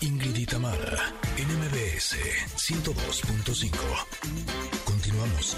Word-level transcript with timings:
Ingrid 0.00 0.36
y 0.36 0.46
Tamara, 0.46 1.12
NMBS 1.36 2.16
102.5. 2.56 3.70
Continuamos. 4.84 5.56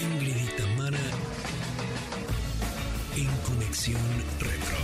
Ingrid 0.00 0.36
y 0.36 0.48
Tamara 0.56 0.98
en 3.16 3.28
Conexión 3.44 4.02
Retro. 4.40 4.76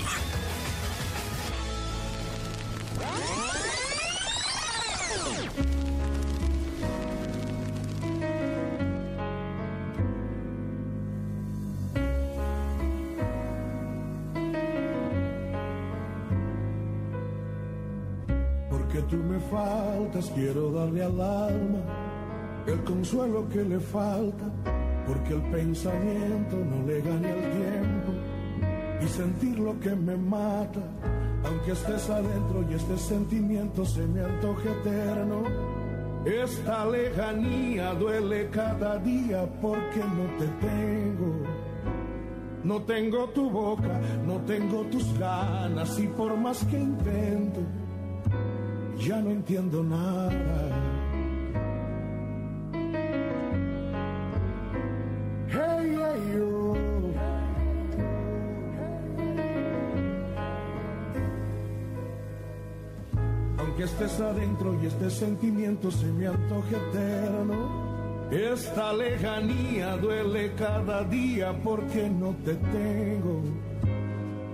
Quiero 20.31 20.71
darle 20.71 21.03
al 21.03 21.21
alma 21.21 21.81
el 22.67 22.85
consuelo 22.85 23.49
que 23.49 23.63
le 23.63 23.81
falta, 23.81 24.45
porque 25.07 25.35
el 25.35 25.43
pensamiento 25.51 26.57
no 26.57 26.87
le 26.87 27.01
gane 27.01 27.31
el 27.31 27.51
tiempo 27.51 28.13
y 29.03 29.09
sentir 29.09 29.59
lo 29.59 29.79
que 29.81 29.95
me 29.95 30.17
mata, 30.17 30.81
aunque 31.45 31.73
estés 31.73 32.09
adentro 32.09 32.65
y 32.71 32.75
este 32.75 32.97
sentimiento 32.97 33.85
se 33.85 34.07
me 34.07 34.21
antoje 34.21 34.71
eterno. 34.71 35.43
Esta 36.25 36.87
lejanía 36.87 37.95
duele 37.95 38.49
cada 38.51 38.99
día 38.99 39.45
porque 39.61 39.99
no 39.99 40.39
te 40.39 40.47
tengo. 40.65 41.43
No 42.63 42.81
tengo 42.83 43.29
tu 43.31 43.51
boca, 43.51 44.01
no 44.25 44.37
tengo 44.43 44.85
tus 44.85 45.19
ganas 45.19 45.99
y 45.99 46.07
por 46.07 46.37
más 46.37 46.65
que 46.67 46.79
intento, 46.79 47.61
ya 49.07 49.21
no 49.21 49.31
entiendo 49.31 49.83
nada. 49.83 50.31
Hey, 55.49 55.97
hey, 55.97 56.21
yo. 56.35 56.75
Aunque 63.59 63.85
estés 63.85 64.21
adentro 64.21 64.79
y 64.83 64.87
este 64.87 65.11
sentimiento 65.11 65.91
se 65.91 66.07
me 66.07 66.29
antoje 66.29 66.77
eterno, 66.77 68.29
esta 68.31 68.93
lejanía 68.93 69.97
duele 69.97 70.53
cada 70.55 71.03
día 71.05 71.53
porque 71.63 72.09
no 72.09 72.37
te 72.45 72.55
tengo. 72.55 73.72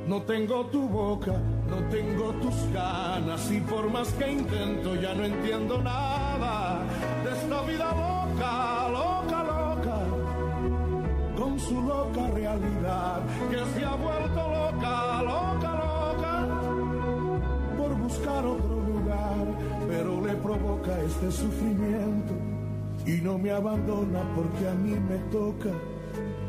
No 0.09 0.23
tengo 0.23 0.65
tu 0.69 0.89
boca, 0.89 1.35
no 1.69 1.77
tengo 1.91 2.33
tus 2.41 2.73
ganas 2.73 3.51
y 3.53 3.61
por 3.61 3.91
más 3.91 4.11
que 4.15 4.33
intento 4.33 4.95
ya 4.95 5.13
no 5.13 5.23
entiendo 5.23 5.83
nada 5.83 6.83
de 7.23 7.31
esta 7.31 7.61
vida 7.65 7.91
loca, 7.93 8.89
loca, 8.89 9.45
loca, 9.45 9.99
con 11.37 11.61
su 11.61 11.83
loca 11.83 12.27
realidad 12.31 13.21
que 13.51 13.59
se 13.59 13.85
ha 13.85 13.95
vuelto 13.97 14.49
loca, 14.49 15.23
loca, 15.25 15.71
loca, 15.85 16.49
por 17.77 17.95
buscar 17.99 18.47
otro 18.47 18.81
lugar, 18.81 19.47
pero 19.89 20.25
le 20.25 20.35
provoca 20.37 21.03
este 21.03 21.31
sufrimiento 21.31 22.33
y 23.05 23.21
no 23.21 23.37
me 23.37 23.51
abandona 23.51 24.23
porque 24.35 24.69
a 24.69 24.73
mí 24.73 24.99
me 24.99 25.19
toca 25.31 25.69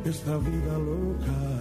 esta 0.05 0.37
vida 0.37 0.77
loca. 0.77 1.58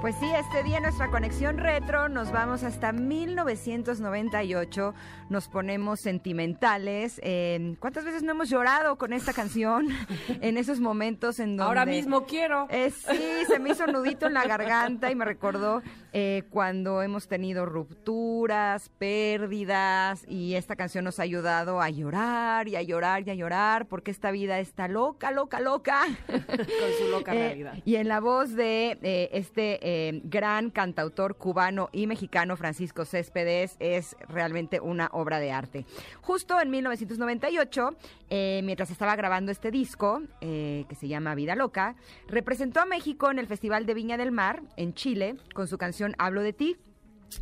Pues 0.00 0.14
sí, 0.18 0.30
este 0.34 0.62
día 0.62 0.78
en 0.78 0.84
nuestra 0.84 1.10
conexión 1.10 1.58
retro 1.58 2.08
nos 2.08 2.32
vamos 2.32 2.62
hasta 2.64 2.90
1998, 2.90 4.94
nos 5.28 5.46
ponemos 5.48 6.00
sentimentales. 6.00 7.20
eh, 7.22 7.76
¿Cuántas 7.80 8.06
veces 8.06 8.22
no 8.22 8.30
hemos 8.32 8.48
llorado 8.48 8.96
con 8.96 9.12
esta 9.12 9.34
canción 9.34 9.88
en 10.40 10.56
esos 10.56 10.80
momentos 10.80 11.38
en 11.38 11.58
donde... 11.58 11.64
Ahora 11.68 11.84
mismo 11.84 12.24
quiero. 12.24 12.66
Eh, 12.70 12.90
sí, 12.90 13.44
se 13.46 13.58
me 13.58 13.72
hizo 13.72 13.86
nudito 13.88 14.26
en 14.26 14.32
la 14.32 14.46
garganta 14.46 15.10
y 15.10 15.14
me 15.14 15.26
recordó 15.26 15.82
eh, 16.14 16.44
cuando 16.48 17.02
hemos 17.02 17.28
tenido 17.28 17.66
rupturas, 17.66 18.88
pérdidas 18.98 20.24
y 20.26 20.54
esta 20.54 20.76
canción 20.76 21.04
nos 21.04 21.20
ha 21.20 21.24
ayudado 21.24 21.82
a 21.82 21.90
llorar 21.90 22.68
y 22.68 22.76
a 22.76 22.82
llorar 22.82 23.28
y 23.28 23.32
a 23.32 23.34
llorar 23.34 23.84
porque 23.86 24.10
esta 24.10 24.30
vida 24.30 24.60
está 24.60 24.88
loca, 24.88 25.30
loca, 25.30 25.60
loca. 25.60 26.06
Con 26.26 26.90
su 26.98 27.08
loca 27.10 27.34
Eh, 27.34 27.38
realidad. 27.48 27.74
y 27.84 27.96
en 27.96 28.08
la 28.08 28.20
voz 28.20 28.54
de 28.54 28.98
este 29.32 29.89
eh, 29.92 30.20
gran 30.22 30.70
cantautor 30.70 31.34
cubano 31.34 31.88
y 31.90 32.06
mexicano 32.06 32.56
Francisco 32.56 33.04
Céspedes 33.04 33.74
es 33.80 34.14
realmente 34.28 34.78
una 34.78 35.08
obra 35.12 35.40
de 35.40 35.50
arte. 35.50 35.84
Justo 36.20 36.60
en 36.60 36.70
1998, 36.70 37.96
eh, 38.28 38.60
mientras 38.62 38.92
estaba 38.92 39.16
grabando 39.16 39.50
este 39.50 39.72
disco, 39.72 40.22
eh, 40.40 40.84
que 40.88 40.94
se 40.94 41.08
llama 41.08 41.34
Vida 41.34 41.56
Loca, 41.56 41.96
representó 42.28 42.78
a 42.78 42.86
México 42.86 43.32
en 43.32 43.40
el 43.40 43.48
Festival 43.48 43.84
de 43.84 43.94
Viña 43.94 44.16
del 44.16 44.30
Mar, 44.30 44.62
en 44.76 44.94
Chile, 44.94 45.34
con 45.54 45.66
su 45.66 45.76
canción 45.76 46.14
Hablo 46.18 46.42
de 46.42 46.52
ti 46.52 46.76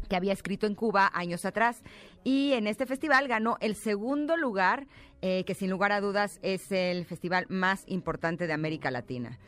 que 0.08 0.16
había 0.16 0.34
escrito 0.34 0.66
en 0.66 0.74
Cuba 0.74 1.10
años 1.12 1.44
atrás. 1.44 1.82
Y 2.24 2.52
en 2.52 2.66
este 2.66 2.86
festival 2.86 3.28
ganó 3.28 3.58
el 3.60 3.74
segundo 3.74 4.36
lugar, 4.36 4.86
que 5.20 5.54
sin 5.56 5.70
lugar 5.70 5.92
a 5.92 6.02
dudas 6.02 6.38
es 6.42 6.70
el 6.72 7.06
festival 7.06 7.46
más 7.48 7.84
importante 7.86 8.46
de 8.46 8.52
América 8.52 8.90
Latina. 8.90 9.38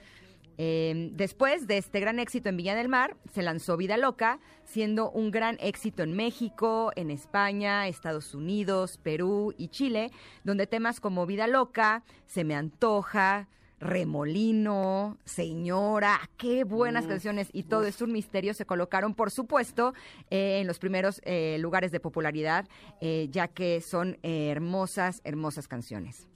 Eh, 0.62 1.08
después 1.12 1.66
de 1.66 1.78
este 1.78 2.00
gran 2.00 2.18
éxito 2.18 2.50
en 2.50 2.58
Viña 2.58 2.74
del 2.74 2.90
Mar, 2.90 3.16
se 3.32 3.40
lanzó 3.40 3.78
Vida 3.78 3.96
Loca, 3.96 4.40
siendo 4.64 5.10
un 5.10 5.30
gran 5.30 5.56
éxito 5.58 6.02
en 6.02 6.12
México, 6.12 6.92
en 6.96 7.10
España, 7.10 7.88
Estados 7.88 8.34
Unidos, 8.34 8.98
Perú 9.02 9.54
y 9.56 9.68
Chile, 9.68 10.10
donde 10.44 10.66
temas 10.66 11.00
como 11.00 11.24
Vida 11.24 11.46
Loca, 11.46 12.04
Se 12.26 12.44
me 12.44 12.54
antoja, 12.54 13.48
Remolino, 13.80 15.16
Señora, 15.24 16.20
qué 16.36 16.64
buenas 16.64 17.06
canciones 17.06 17.48
y 17.54 17.62
todo 17.62 17.86
es 17.86 18.02
un 18.02 18.12
misterio 18.12 18.52
se 18.52 18.66
colocaron, 18.66 19.14
por 19.14 19.30
supuesto, 19.30 19.94
eh, 20.28 20.58
en 20.60 20.66
los 20.66 20.78
primeros 20.78 21.22
eh, 21.24 21.56
lugares 21.58 21.90
de 21.90 22.00
popularidad, 22.00 22.68
eh, 23.00 23.28
ya 23.30 23.48
que 23.48 23.80
son 23.80 24.18
hermosas, 24.22 25.22
hermosas 25.24 25.68
canciones. 25.68 26.29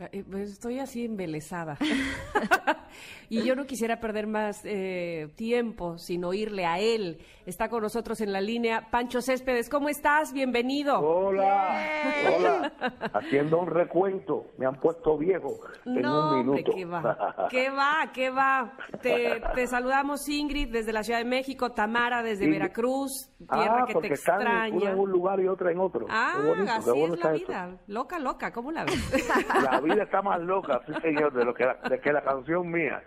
Eh, 0.00 0.24
pues 0.28 0.50
Estoy 0.50 0.78
así 0.78 1.04
embelesada. 1.04 1.78
y 3.28 3.42
yo 3.42 3.54
no 3.54 3.66
quisiera 3.66 4.00
perder 4.00 4.26
más 4.26 4.62
eh, 4.64 5.28
tiempo 5.36 5.98
sin 5.98 6.24
oírle 6.24 6.64
a 6.64 6.78
él. 6.78 7.18
Está 7.44 7.68
con 7.68 7.82
nosotros 7.82 8.20
en 8.20 8.32
la 8.32 8.40
línea 8.40 8.88
Pancho 8.92 9.20
Céspedes. 9.20 9.68
¿Cómo 9.68 9.88
estás? 9.88 10.32
Bienvenido. 10.32 11.00
Hola, 11.00 11.92
hola. 12.38 12.72
Haciendo 13.14 13.58
un 13.58 13.66
recuento, 13.66 14.46
me 14.58 14.66
han 14.66 14.76
puesto 14.76 15.18
viejo 15.18 15.58
en 15.84 16.02
no, 16.02 16.30
un 16.30 16.38
minuto. 16.38 16.70
¿qué 16.72 16.84
va? 16.84 17.46
¿Qué 17.50 17.68
va? 17.68 18.10
¿Qué 18.14 18.30
va? 18.30 18.74
Te, 19.00 19.42
te 19.56 19.66
saludamos 19.66 20.28
Ingrid 20.28 20.70
desde 20.70 20.92
la 20.92 21.02
Ciudad 21.02 21.18
de 21.18 21.24
México, 21.24 21.72
Tamara 21.72 22.22
desde 22.22 22.44
Ingrid. 22.44 22.60
Veracruz, 22.60 23.28
tierra 23.38 23.78
ah, 23.80 23.84
que 23.86 23.92
te 23.92 23.94
porque 23.94 24.14
están 24.14 24.40
una 24.42 24.68
extraña. 24.68 24.92
en 24.92 24.98
un 25.00 25.10
lugar 25.10 25.40
y 25.40 25.48
otra 25.48 25.72
en 25.72 25.80
otro. 25.80 26.06
Ah, 26.08 26.34
Qué 26.36 26.48
bonito, 26.48 26.72
así 26.72 26.84
qué 26.84 26.98
bueno 27.00 27.14
es 27.14 27.24
la 27.24 27.34
esto. 27.34 27.48
vida. 27.48 27.76
Loca, 27.88 28.18
loca, 28.20 28.52
¿cómo 28.52 28.70
la 28.70 28.84
ves? 28.84 29.28
La 29.68 29.80
vida 29.82 30.04
está 30.04 30.22
más 30.22 30.40
loca, 30.40 30.80
sí 30.86 30.92
señor, 31.02 31.32
de 31.32 31.44
lo 31.44 31.52
que 31.52 31.64
la, 31.64 31.74
de 31.88 31.98
que 32.00 32.12
la 32.12 32.22
canción 32.22 32.70
mía. 32.70 33.02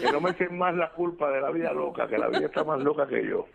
Que 0.00 0.12
no 0.12 0.20
me 0.20 0.30
echen 0.30 0.56
más 0.56 0.76
la 0.76 0.90
culpa 0.92 1.28
de 1.30 1.40
la 1.40 1.50
vida 1.50 1.72
loca, 1.72 2.06
que 2.06 2.18
la 2.18 2.28
vida 2.28 2.46
está 2.46 2.62
más 2.62 2.78
loca 2.80 3.06
que 3.08 3.26
yo. 3.26 3.46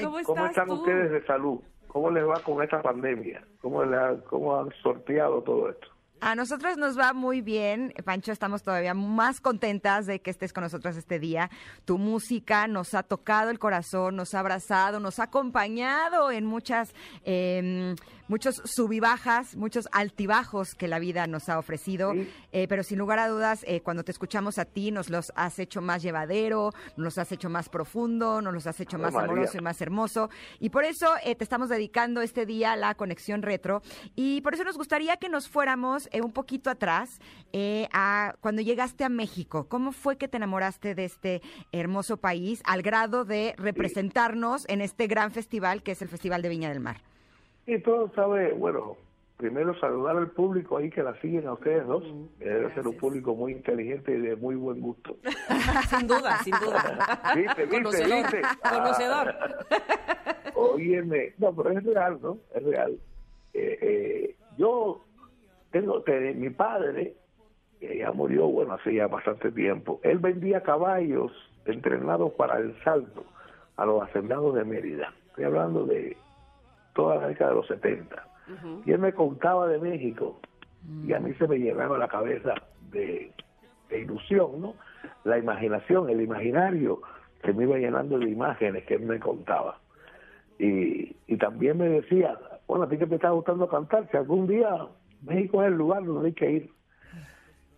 ¿Cómo 0.00 0.18
estás 0.18 0.34
¿Cómo 0.34 0.46
están 0.46 0.66
tú? 0.66 0.74
ustedes 0.74 1.10
de 1.10 1.26
salud? 1.26 1.60
¿Cómo 1.88 2.10
les 2.10 2.26
va 2.26 2.42
con 2.42 2.62
esta 2.62 2.80
pandemia? 2.80 3.44
¿Cómo, 3.60 3.82
cómo 4.28 4.58
han 4.58 4.70
sorteado 4.82 5.42
todo 5.42 5.68
esto? 5.70 5.88
A 6.22 6.36
nosotros 6.36 6.78
nos 6.78 6.96
va 6.96 7.12
muy 7.14 7.40
bien, 7.40 7.92
Pancho, 8.04 8.30
estamos 8.30 8.62
todavía 8.62 8.94
más 8.94 9.40
contentas 9.40 10.06
de 10.06 10.20
que 10.20 10.30
estés 10.30 10.52
con 10.52 10.62
nosotros 10.62 10.96
este 10.96 11.18
día. 11.18 11.50
Tu 11.84 11.98
música 11.98 12.68
nos 12.68 12.94
ha 12.94 13.02
tocado 13.02 13.50
el 13.50 13.58
corazón, 13.58 14.14
nos 14.14 14.32
ha 14.32 14.38
abrazado, 14.38 15.00
nos 15.00 15.18
ha 15.18 15.24
acompañado 15.24 16.30
en 16.30 16.46
muchas, 16.46 16.94
eh, 17.24 17.96
muchos 18.32 18.62
sub 18.64 18.90
y 18.92 18.98
bajas, 18.98 19.56
muchos 19.56 19.86
altibajos 19.92 20.74
que 20.74 20.88
la 20.88 20.98
vida 20.98 21.26
nos 21.26 21.50
ha 21.50 21.58
ofrecido. 21.58 22.14
Sí. 22.14 22.30
Eh, 22.52 22.66
pero 22.66 22.82
sin 22.82 22.98
lugar 22.98 23.18
a 23.18 23.28
dudas, 23.28 23.62
eh, 23.68 23.82
cuando 23.82 24.04
te 24.04 24.10
escuchamos 24.10 24.56
a 24.58 24.64
ti, 24.64 24.90
nos 24.90 25.10
los 25.10 25.32
has 25.36 25.58
hecho 25.58 25.82
más 25.82 26.00
llevadero, 26.02 26.70
nos 26.96 27.04
los 27.04 27.18
has 27.18 27.30
hecho 27.30 27.50
más 27.50 27.68
profundo, 27.68 28.40
nos 28.40 28.54
los 28.54 28.66
has 28.66 28.80
hecho 28.80 28.98
más 28.98 29.12
María. 29.12 29.30
amoroso 29.30 29.58
y 29.58 29.60
más 29.60 29.82
hermoso. 29.82 30.30
Y 30.60 30.70
por 30.70 30.84
eso 30.84 31.08
eh, 31.24 31.34
te 31.34 31.44
estamos 31.44 31.68
dedicando 31.68 32.22
este 32.22 32.46
día 32.46 32.72
a 32.72 32.76
la 32.76 32.94
conexión 32.94 33.42
retro. 33.42 33.82
Y 34.16 34.40
por 34.40 34.54
eso 34.54 34.64
nos 34.64 34.78
gustaría 34.78 35.18
que 35.18 35.28
nos 35.28 35.50
fuéramos 35.50 36.08
un 36.14 36.32
poquito 36.32 36.70
atrás 36.70 37.20
eh, 37.52 37.86
a 37.92 38.34
cuando 38.40 38.62
llegaste 38.62 39.04
a 39.04 39.10
México. 39.10 39.66
¿Cómo 39.68 39.92
fue 39.92 40.16
que 40.16 40.26
te 40.26 40.38
enamoraste 40.38 40.94
de 40.94 41.04
este 41.04 41.42
hermoso 41.70 42.16
país 42.16 42.62
al 42.64 42.80
grado 42.80 43.26
de 43.26 43.54
representarnos 43.58 44.64
en 44.68 44.80
este 44.80 45.06
gran 45.06 45.32
festival 45.32 45.82
que 45.82 45.92
es 45.92 46.00
el 46.00 46.08
Festival 46.08 46.40
de 46.40 46.48
Viña 46.48 46.70
del 46.70 46.80
Mar? 46.80 47.11
Y 47.66 47.78
todo 47.78 48.10
sabe, 48.14 48.52
bueno, 48.52 48.96
primero 49.36 49.78
saludar 49.78 50.16
al 50.16 50.30
público 50.30 50.76
ahí 50.78 50.90
que 50.90 51.02
la 51.02 51.14
siguen 51.20 51.46
a 51.46 51.52
ustedes 51.54 51.86
dos. 51.86 52.04
Debe 52.38 52.72
ser 52.74 52.86
un 52.86 52.96
público 52.96 53.34
muy 53.34 53.52
inteligente 53.52 54.12
y 54.16 54.20
de 54.20 54.36
muy 54.36 54.54
buen 54.56 54.80
gusto. 54.80 55.16
sin 55.90 56.06
duda, 56.06 56.38
sin 56.42 56.54
duda. 56.64 57.20
¿Viste, 57.36 57.62
viste, 57.62 57.82
Conocedor, 57.82 58.22
viste? 58.22 58.42
conocedor. 58.68 59.34
Óyeme, 60.54 61.32
no, 61.38 61.54
pero 61.54 61.70
es 61.70 61.84
real, 61.84 62.18
¿no? 62.22 62.38
Es 62.54 62.62
real. 62.62 62.98
Eh, 63.54 63.78
eh, 63.80 64.36
yo 64.58 65.00
tengo, 65.70 66.02
te- 66.02 66.34
mi 66.34 66.50
padre, 66.50 67.14
que 67.80 67.98
ya 67.98 68.12
murió, 68.12 68.46
bueno, 68.48 68.74
hace 68.74 68.94
ya 68.94 69.06
bastante 69.06 69.50
tiempo, 69.52 70.00
él 70.02 70.18
vendía 70.18 70.62
caballos 70.62 71.32
entrenados 71.64 72.32
para 72.34 72.58
el 72.58 72.76
salto 72.84 73.24
a 73.76 73.86
los 73.86 74.02
hacendados 74.02 74.54
de 74.54 74.64
Mérida. 74.64 75.12
Estoy 75.28 75.44
hablando 75.44 75.84
de 75.86 76.16
toda 76.94 77.16
la 77.16 77.28
década 77.28 77.50
de 77.50 77.56
los 77.56 77.66
70. 77.66 78.28
Y 78.84 78.92
él 78.92 78.98
me 78.98 79.12
contaba 79.12 79.66
de 79.66 79.78
México 79.78 80.38
y 81.06 81.12
a 81.12 81.20
mí 81.20 81.32
se 81.34 81.46
me 81.46 81.58
llenaba 81.58 81.96
la 81.96 82.08
cabeza 82.08 82.54
de, 82.90 83.32
de 83.88 83.98
ilusión, 84.00 84.60
¿no? 84.60 84.74
La 85.24 85.38
imaginación, 85.38 86.10
el 86.10 86.20
imaginario 86.20 87.00
se 87.42 87.52
me 87.52 87.64
iba 87.64 87.78
llenando 87.78 88.18
de 88.18 88.30
imágenes 88.30 88.84
que 88.84 88.94
él 88.94 89.02
me 89.02 89.18
contaba. 89.18 89.78
Y, 90.58 91.16
y 91.26 91.36
también 91.38 91.78
me 91.78 91.88
decía, 91.88 92.38
bueno, 92.66 92.84
a 92.84 92.88
ti 92.88 92.98
que 92.98 93.06
te 93.06 93.16
está 93.16 93.30
gustando 93.30 93.68
cantar, 93.68 94.08
si 94.10 94.16
algún 94.16 94.46
día 94.46 94.86
México 95.22 95.62
es 95.62 95.68
el 95.68 95.74
lugar 95.74 96.04
donde 96.04 96.28
hay 96.28 96.34
que 96.34 96.50
ir. 96.50 96.70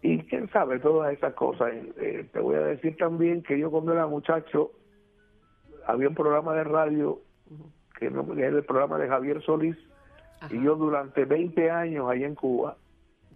Y 0.03 0.19
quién 0.25 0.51
sabe 0.51 0.81
todas 0.81 1.13
esas 1.15 1.33
cosas. 1.35 1.73
Eh, 1.73 2.29
te 2.31 2.41
voy 2.41 2.57
a 2.57 2.61
decir 2.61 2.97
también 2.97 3.43
que 3.43 3.59
yo 3.59 3.71
cuando 3.71 3.93
era 3.93 4.07
muchacho 4.07 4.73
había 5.87 6.09
un 6.09 6.15
programa 6.15 6.55
de 6.55 6.65
radio 6.65 7.21
que, 7.99 8.07
era 8.07 8.49
el 8.49 8.65
programa 8.65 8.99
de 8.99 9.09
Javier 9.09 9.43
Solís 9.43 9.77
y 10.51 10.63
yo 10.63 10.77
durante 10.77 11.25
20 11.25 11.71
años 11.71 12.11
allá 12.11 12.27
en 12.27 12.35
Cuba 12.35 12.77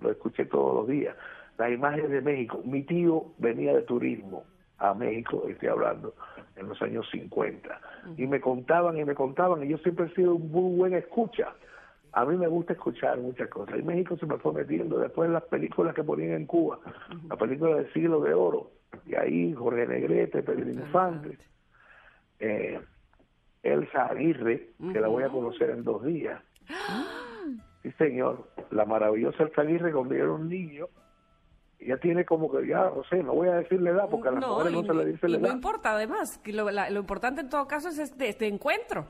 lo 0.01 0.11
escuché 0.11 0.45
todos 0.45 0.75
los 0.75 0.89
días. 0.89 1.17
Las 1.57 1.73
imágenes 1.73 2.11
de 2.11 2.21
México. 2.21 2.61
Mi 2.65 2.83
tío 2.83 3.33
venía 3.39 3.75
de 3.75 3.83
turismo 3.83 4.45
a 4.79 4.95
México, 4.95 5.45
estoy 5.49 5.69
hablando, 5.69 6.15
en 6.57 6.69
los 6.69 6.81
años 6.83 7.09
50. 7.11 7.81
Y 8.17 8.27
me 8.27 8.41
contaban 8.41 8.97
y 8.97 9.05
me 9.05 9.15
contaban, 9.15 9.65
y 9.65 9.69
yo 9.69 9.79
siempre 9.79 10.07
he 10.07 10.15
sido 10.15 10.37
un 10.37 10.53
muy 10.53 10.77
buen 10.77 10.95
escucha. 10.95 11.53
A 12.13 12.25
mí 12.25 12.37
me 12.37 12.47
gusta 12.47 12.75
escuchar 12.75 13.19
muchas 13.19 13.49
cosas. 13.49 13.79
Y 13.79 13.83
México 13.83 14.17
se 14.17 14.27
me 14.27 14.39
fue 14.39 14.53
metiendo 14.53 14.99
después 14.99 15.31
las 15.31 15.43
películas 15.45 15.95
que 15.95 16.05
ponían 16.05 16.33
en 16.33 16.47
Cuba, 16.47 16.79
la 17.29 17.37
película 17.37 17.77
del 17.77 17.93
siglo 17.93 18.21
de 18.21 18.35
oro. 18.35 18.71
Y 19.07 19.15
ahí 19.17 19.53
Jorge 19.53 19.87
Negrete, 19.87 20.43
Pedro 20.43 20.71
Infante, 20.71 21.39
eh, 22.39 22.81
Elsa 23.63 24.07
Aguirre, 24.07 24.71
que 24.93 25.01
la 25.01 25.09
voy 25.09 25.25
a 25.25 25.29
conocer 25.29 25.71
en 25.71 25.85
dos 25.85 26.05
días. 26.05 26.41
Sí, 27.83 27.93
señor. 27.93 28.49
La 28.71 28.85
maravillosa 28.85 29.45
Elsa 29.45 29.63
Aguirre 29.63 29.93
cuando 29.93 30.15
yo 30.15 30.25
era 30.25 30.33
un 30.33 30.49
niño, 30.49 30.87
ella 31.79 31.97
tiene 31.99 32.25
como 32.25 32.51
que, 32.51 32.67
ya, 32.67 32.91
no 32.95 33.05
sé, 33.05 33.23
no 33.23 33.35
voy 33.35 33.49
a 33.49 33.55
decirle 33.55 33.91
edad 33.91 34.09
porque 34.11 34.29
a 34.29 34.33
las 34.33 34.45
mujeres 34.47 34.73
no 34.73 34.81
y, 34.83 34.87
se 34.87 34.95
le 34.95 35.05
dice 35.07 35.27
y 35.29 35.31
la 35.31 35.39
no 35.39 35.47
edad. 35.47 35.55
importa 35.55 35.93
además, 35.95 36.39
que 36.39 36.53
lo, 36.53 36.69
la- 36.73 36.91
lo 36.91 36.99
importante 37.01 37.41
en 37.43 37.49
todo 37.49 37.69
caso 37.69 37.89
es 37.89 37.99
este, 38.01 38.29
este 38.31 38.49
encuentro. 38.49 39.07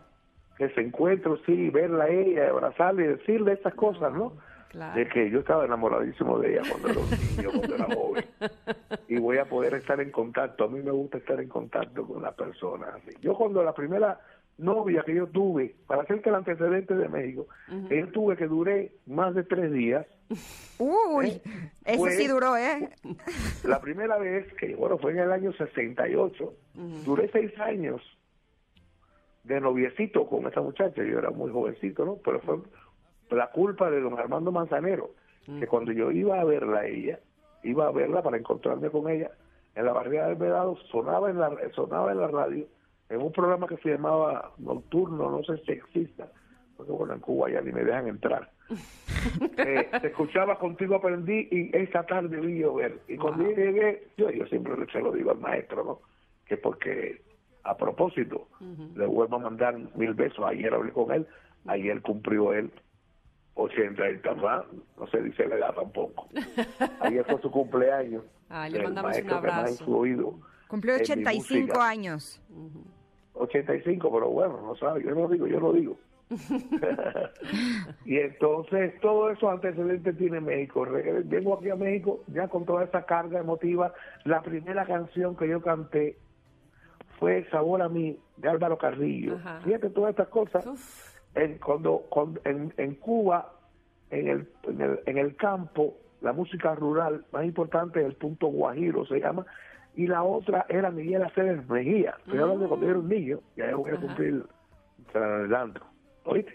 que 0.58 0.68
se 0.70 0.82
encuentro, 0.82 1.38
sí, 1.46 1.70
verla 1.70 2.04
a 2.04 2.08
ella, 2.08 2.50
abrazarla 2.50 3.04
y 3.04 3.06
decirle 3.06 3.54
esas 3.54 3.74
cosas, 3.74 4.12
¿no? 4.12 4.34
Claro. 4.68 4.94
De 4.96 5.08
que 5.08 5.30
yo 5.30 5.38
estaba 5.38 5.64
enamoradísimo 5.64 6.38
de 6.40 6.52
ella 6.52 6.62
cuando 6.70 6.88
era 6.90 7.00
un 7.00 7.10
niño, 7.10 7.50
cuando 7.56 7.74
era 7.74 7.86
joven. 7.94 8.24
Y 9.08 9.18
voy 9.18 9.38
a 9.38 9.46
poder 9.46 9.72
estar 9.72 9.98
en 10.02 10.10
contacto. 10.10 10.64
A 10.64 10.68
mí 10.68 10.80
me 10.82 10.90
gusta 10.90 11.16
estar 11.16 11.40
en 11.40 11.48
contacto 11.48 12.06
con 12.06 12.20
las 12.22 12.34
personas. 12.34 12.90
así. 12.96 13.16
Yo 13.22 13.32
cuando 13.34 13.62
la 13.62 13.72
primera 13.72 14.20
novia 14.58 15.02
que 15.06 15.14
yo 15.14 15.26
tuve, 15.28 15.74
para 15.86 16.02
hacerte 16.02 16.28
el 16.28 16.34
antecedente 16.34 16.94
de 16.94 17.08
México, 17.08 17.46
que 17.88 18.00
yo 18.00 18.08
tuve 18.08 18.36
que 18.36 18.46
duré 18.46 18.92
más 19.06 19.34
de 19.34 19.44
tres 19.44 19.72
días, 19.72 20.06
Uy, 20.78 21.40
eso 21.84 21.98
Pues- 21.98 22.16
sí 22.18 22.26
duró, 22.28 22.56
¿eh? 22.56 22.90
la 23.64 23.80
primera 23.80 24.18
vez, 24.18 24.52
que 24.54 24.74
bueno, 24.74 24.98
fue 24.98 25.12
en 25.12 25.18
el 25.20 25.32
año 25.32 25.52
68, 25.52 26.52
duré 27.04 27.28
seis 27.32 27.58
años 27.58 28.02
de 29.44 29.60
noviecito 29.60 30.26
con 30.26 30.46
esa 30.46 30.60
muchacha, 30.60 31.02
yo 31.02 31.18
era 31.18 31.30
muy 31.30 31.50
jovencito, 31.50 32.04
¿no? 32.04 32.16
Pero 32.22 32.40
fue 32.40 32.58
la 33.30 33.50
culpa 33.50 33.90
de 33.90 34.00
don 34.00 34.18
Armando 34.18 34.52
Manzanero, 34.52 35.10
que 35.58 35.66
cuando 35.66 35.92
yo 35.92 36.10
iba 36.10 36.38
a 36.38 36.44
verla 36.44 36.80
a 36.80 36.86
ella, 36.86 37.18
iba 37.62 37.86
a 37.86 37.90
verla 37.90 38.22
para 38.22 38.36
encontrarme 38.36 38.90
con 38.90 39.08
ella, 39.08 39.30
en 39.74 39.86
la 39.86 39.92
barriada 39.94 40.28
del 40.28 40.36
Vedado 40.36 40.76
sonaba 40.90 41.30
en 41.30 41.38
la, 41.38 41.50
sonaba 41.74 42.12
en 42.12 42.18
la 42.20 42.28
radio, 42.28 42.66
en 43.08 43.22
un 43.22 43.32
programa 43.32 43.66
que 43.66 43.76
se 43.78 43.90
llamaba 43.90 44.52
Nocturno, 44.58 45.30
no 45.30 45.42
sé 45.44 45.62
si 45.64 45.72
exista, 45.72 46.28
porque 46.76 46.92
bueno, 46.92 47.14
en 47.14 47.20
Cuba 47.20 47.50
ya 47.50 47.60
ni 47.60 47.72
me 47.72 47.84
dejan 47.84 48.08
entrar. 48.08 48.50
Eh, 49.56 49.88
te 50.00 50.06
escuchaba 50.06 50.58
contigo 50.58 50.94
aprendí 50.94 51.48
y 51.50 51.76
esa 51.76 52.04
tarde 52.04 52.40
vi 52.40 52.60
llover 52.60 53.00
y 53.08 53.16
cuando 53.16 53.42
yo 53.42 53.50
llegué 53.50 54.06
yo, 54.16 54.30
yo 54.30 54.46
siempre 54.46 54.74
se 54.92 55.00
lo 55.00 55.10
digo 55.10 55.32
al 55.32 55.38
maestro 55.38 55.82
no 55.82 56.00
que 56.46 56.56
porque 56.56 57.20
a 57.64 57.76
propósito 57.76 58.46
le 58.94 59.06
vuelvo 59.06 59.36
a 59.36 59.40
mandar 59.40 59.76
mil 59.96 60.14
besos. 60.14 60.44
Ayer 60.46 60.72
hablé 60.72 60.92
con 60.92 61.10
él 61.10 61.26
ayer 61.66 62.00
cumplió 62.02 62.52
él 62.52 62.72
80 63.54 64.10
y 64.10 64.40
más 64.40 64.64
no 64.98 65.06
se 65.08 65.20
dice 65.22 65.46
la 65.46 65.56
edad 65.56 65.74
tampoco. 65.74 66.28
Ayer 67.00 67.24
fue 67.24 67.40
su 67.40 67.50
cumpleaños. 67.50 68.22
Ah, 68.48 68.68
le 68.68 68.82
mandamos 68.82 69.18
un 69.18 69.30
abrazo. 69.30 69.84
Cumplió 70.68 70.94
en 70.94 71.00
mi 71.00 71.02
85 71.02 71.60
música. 71.66 71.80
Años. 73.38 73.48
85, 73.48 74.10
pero 74.12 74.30
bueno, 74.30 74.60
no 74.62 74.76
sabe, 74.76 75.02
yo 75.02 75.10
no 75.10 75.22
lo 75.22 75.28
digo, 75.28 75.46
yo 75.46 75.60
lo 75.60 75.72
digo. 75.72 75.96
y 78.04 78.18
entonces 78.18 78.98
todo 79.00 79.30
eso 79.30 79.48
antecedentes 79.50 80.16
tiene 80.16 80.40
México. 80.40 80.86
Vengo 81.24 81.54
aquí 81.58 81.70
a 81.70 81.76
México 81.76 82.20
ya 82.28 82.48
con 82.48 82.64
toda 82.64 82.84
esa 82.84 83.04
carga 83.04 83.40
emotiva. 83.40 83.92
La 84.24 84.42
primera 84.42 84.84
canción 84.84 85.36
que 85.36 85.48
yo 85.48 85.62
canté 85.62 86.16
fue 87.18 87.44
Sabor 87.50 87.82
a 87.82 87.88
mí 87.88 88.18
de 88.36 88.48
Álvaro 88.48 88.78
Carrillo. 88.78 89.36
Ajá. 89.36 89.60
Fíjate 89.64 89.90
todas 89.90 90.10
estas 90.10 90.28
cosas. 90.28 91.14
En, 91.34 91.58
cuando, 91.58 92.04
cuando- 92.08 92.40
en, 92.44 92.72
en 92.76 92.94
Cuba, 92.96 93.52
en 94.10 94.28
el, 94.28 94.48
en, 94.64 94.80
el, 94.80 95.00
en 95.06 95.18
el 95.18 95.36
campo, 95.36 95.96
la 96.20 96.32
música 96.32 96.74
rural 96.74 97.24
más 97.32 97.44
importante 97.44 98.00
es 98.00 98.06
el 98.06 98.14
punto 98.14 98.48
Guajiro, 98.48 99.06
se 99.06 99.20
llama, 99.20 99.46
y 99.98 100.06
la 100.06 100.22
otra 100.22 100.64
era 100.68 100.90
Miguel 100.90 101.22
Aceves 101.24 101.68
Mejía. 101.68 102.14
Estoy 102.24 102.38
hablando 102.38 102.62
de 102.62 102.68
cuando 102.68 102.86
yo 102.86 102.90
era 102.92 103.00
un 103.00 103.08
niño, 103.08 103.40
ya 103.56 103.74
voy 103.74 103.90
a 103.90 103.96
cumplir, 103.96 104.44
se 105.12 105.18
la 105.18 105.26
adelanto, 105.26 105.80
¿oíste? 106.24 106.54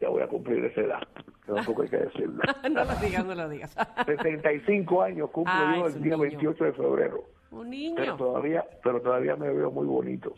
Ya 0.00 0.08
voy 0.08 0.22
a 0.22 0.26
cumplir 0.26 0.64
esa 0.64 0.80
edad, 0.80 1.02
que 1.44 1.52
tampoco 1.52 1.82
hay 1.82 1.88
que 1.90 1.98
decirlo. 1.98 2.42
no 2.70 2.84
lo 2.84 2.94
digas, 2.96 3.24
no 3.26 3.34
lo 3.34 3.48
digas. 3.50 3.76
65 4.06 5.02
años 5.02 5.28
cumplo 5.30 5.52
Ay, 5.54 5.80
yo 5.80 5.86
el 5.88 5.92
día 6.02 6.16
niño. 6.16 6.18
28 6.18 6.64
de 6.64 6.72
febrero, 6.72 7.24
Un 7.50 7.58
pero 7.58 7.64
niño. 7.64 8.16
todavía, 8.16 8.64
pero 8.82 9.00
todavía 9.02 9.36
me 9.36 9.52
veo 9.52 9.70
muy 9.70 9.86
bonito. 9.86 10.34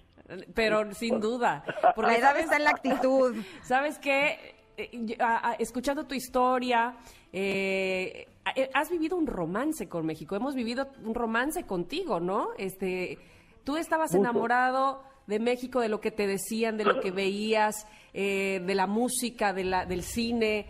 Pero 0.55 0.93
sin 0.95 1.21
duda. 1.21 1.63
Porque 1.95 2.11
La 2.13 2.19
edad 2.19 2.29
sabes- 2.31 2.45
está 2.45 2.57
en 2.57 2.65
la 2.65 2.71
actitud. 2.71 3.37
¿Sabes 3.63 3.99
qué? 4.01 4.57
Eh, 4.77 4.89
yo- 4.93 5.17
a- 5.21 5.51
a- 5.51 5.55
escuchando 5.55 6.07
tu 6.07 6.15
historia, 6.15 6.95
eh, 7.33 8.27
has 8.75 8.91
vivido 8.91 9.17
un 9.17 9.27
romance 9.27 9.89
con 9.89 10.07
México. 10.07 10.37
Hemos 10.37 10.55
vivido 10.55 10.89
un 11.05 11.15
romance 11.15 11.65
contigo, 11.65 12.21
¿no? 12.21 12.49
Este, 12.59 13.19
tú 13.65 13.77
estabas 13.77 14.13
Mucho. 14.13 14.21
enamorado 14.23 15.03
de 15.27 15.39
México, 15.39 15.81
de 15.81 15.89
lo 15.89 16.01
que 16.01 16.11
te 16.11 16.27
decían, 16.27 16.77
de 16.77 16.85
lo 16.85 17.01
que 17.01 17.11
veías, 17.13 17.87
eh, 18.13 18.61
de 18.67 18.75
la 18.75 18.87
música, 18.87 19.53
de 19.53 19.65
la, 19.65 19.87
del 19.87 20.03
cine. 20.03 20.67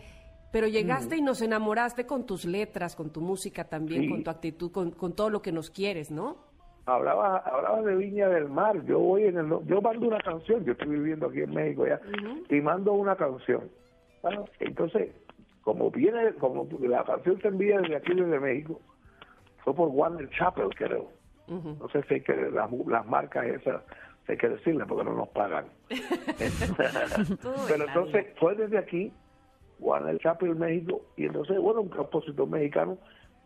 Pero 0.52 0.66
llegaste 0.66 1.16
y 1.16 1.22
nos 1.22 1.40
enamoraste 1.40 2.04
con 2.06 2.26
tus 2.26 2.44
letras, 2.44 2.94
con 2.94 3.10
tu 3.10 3.22
música 3.22 3.64
también, 3.64 4.02
Sí. 4.02 4.08
con 4.10 4.22
tu 4.22 4.30
actitud, 4.30 4.70
con, 4.70 4.90
con 4.90 5.14
todo 5.14 5.30
lo 5.30 5.40
que 5.40 5.50
nos 5.52 5.70
quieres, 5.70 6.10
¿no? 6.10 6.50
hablaba 6.84 7.36
hablaba 7.38 7.80
de 7.82 7.94
Viña 7.94 8.28
del 8.28 8.48
Mar 8.48 8.84
yo 8.86 8.98
voy 8.98 9.22
en 9.22 9.38
el 9.38 9.46
yo 9.66 9.80
mando 9.80 10.08
una 10.08 10.18
canción 10.18 10.64
yo 10.64 10.72
estoy 10.72 10.88
viviendo 10.88 11.28
aquí 11.28 11.38
en 11.42 11.54
México 11.54 11.86
ya 11.86 12.00
y 12.50 12.60
mando 12.60 12.92
una 12.92 13.14
canción 13.14 13.70
bueno 14.20 14.46
entonces 14.58 15.10
como 15.62 15.90
viene 15.90 16.32
como 16.34 16.68
la 16.80 17.04
canción 17.04 17.40
se 17.40 17.48
envía 17.48 17.80
desde 17.80 17.96
aquí 17.96 18.14
desde 18.14 18.40
México 18.40 18.80
fue 19.64 19.74
por 19.74 19.88
Warner 19.88 20.28
Chapel 20.30 20.68
creo. 20.74 21.10
No 21.48 21.88
sé 21.92 22.02
si 22.04 22.14
hay 22.14 22.20
que 22.22 22.34
las, 22.34 22.70
las 22.86 23.06
marcas 23.06 23.46
esas 23.46 23.82
hay 24.28 24.36
que 24.36 24.48
decirle 24.48 24.86
porque 24.86 25.04
no 25.04 25.14
nos 25.14 25.28
pagan. 25.30 25.66
Pero 27.68 27.86
entonces 27.86 28.26
fue 28.38 28.54
desde 28.54 28.78
aquí 28.78 29.12
Warner 29.78 30.18
Chapel 30.18 30.54
México 30.56 31.02
y 31.16 31.26
entonces 31.26 31.58
bueno 31.58 31.82
un 31.82 31.88
compositor 31.88 32.48
mexicano 32.48 32.98